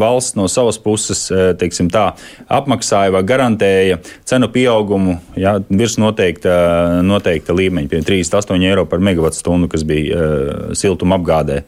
[0.00, 1.26] valsts no savas puses,
[1.60, 2.08] teiksim tā,
[2.48, 6.56] apmaksāja vai garantēja cenu pieaugumu, jā, virs noteikta,
[7.04, 11.62] noteikta līmeņa, pie 38 eiro par megawatu stundu, kas bija uh, siltuma apgādē.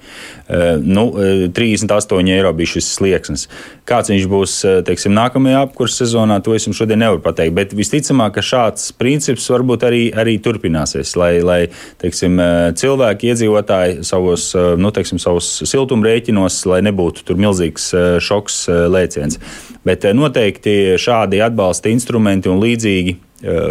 [0.49, 1.07] Uh, nu,
[1.55, 3.47] 38 uh, eiro bija šis slieksnis.
[3.89, 7.55] Kāds viņš būs teiksim, nākamajā apkurss sezonā, to es jums šodien nevaru pateikt.
[7.57, 11.61] Bet visticamāk, ka šāds princips varbūt arī, arī turpināsies, lai, lai
[12.03, 12.37] teiksim,
[12.79, 17.91] cilvēki, iedzīvotāji savos, nu, teiksim, savos siltuma rēķinos, lai nebūtu tur milzīgs
[18.25, 18.61] šoks
[18.93, 19.41] lēciens.
[19.89, 23.17] Bet noteikti šādi atbalsta instrumenti un līdzīgi,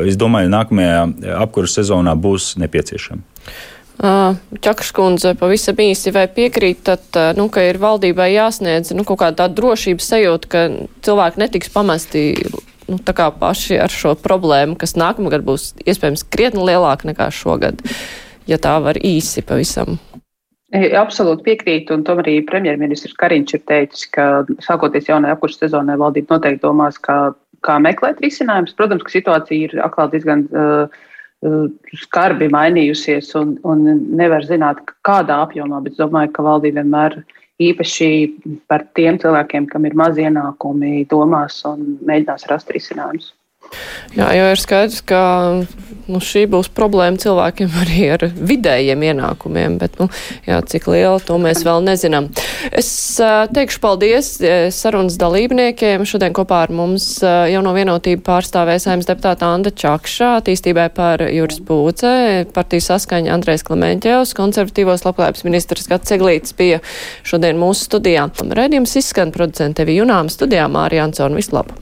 [0.08, 1.02] es domāju, nākamajā
[1.44, 3.26] apkurss sezonā būs nepieciešami.
[3.98, 10.10] Čakas kundze pavisam īsi vai piekrītat, nu, ka ir valdībai jāsniedz nu, kaut kāda drošības
[10.14, 10.66] sajūta, ka
[11.08, 12.28] cilvēki netiks pamesti
[12.88, 17.82] nu, tā kā paši ar šo problēmu, kas nākamgad būs iespējams krietni lielāka nekā šogad,
[18.46, 19.98] ja tā var īsi pavisam.
[20.76, 25.98] E, absolūti piekrītu, un tomēr arī premjerministrs Kariņš ir teicis, ka sākoties jaunajai apkursu sezonai
[25.98, 27.32] valdība noteikti domās, kā,
[27.66, 28.76] kā meklēt risinājumus.
[28.78, 31.06] Protams, ka situācija ir atkal diezgan Uh,
[32.02, 33.84] skarbi mainījusies un, un
[34.18, 37.20] nevar zināt, kādā apjomā, bet es domāju, ka valdība vienmēr
[37.62, 38.10] īpaši
[38.70, 43.34] par tiem cilvēkiem, kam ir maz ienākumi, domās un mēģinās rast risinājumus.
[44.18, 45.22] Jā, jo ir skaidrs, ka
[46.08, 50.08] nu, šī būs problēma cilvēkiem arī ar vidējiem ienākumiem, bet nu,
[50.48, 52.30] jā, cik liela to mēs vēl nezinām.
[52.72, 52.90] Es
[53.22, 54.32] uh, teikšu paldies
[54.76, 56.06] sarunas dalībniekiem.
[56.08, 61.60] Šodien kopā ar mums uh, jauno vienotību pārstāvēs saimnes deputāta Anda Čakšā, attīstībai par Juris
[61.68, 66.82] Būcē, partijas saskaņa Andrēs Klemenķevs, konservatīvos labklājības ministrs Gats Eglīts bija
[67.28, 68.30] šodien mūsu studijā.
[68.58, 71.38] Redījums izskan producente Vijunām studijā Mārija Ansona.
[71.38, 71.76] Vislabāk!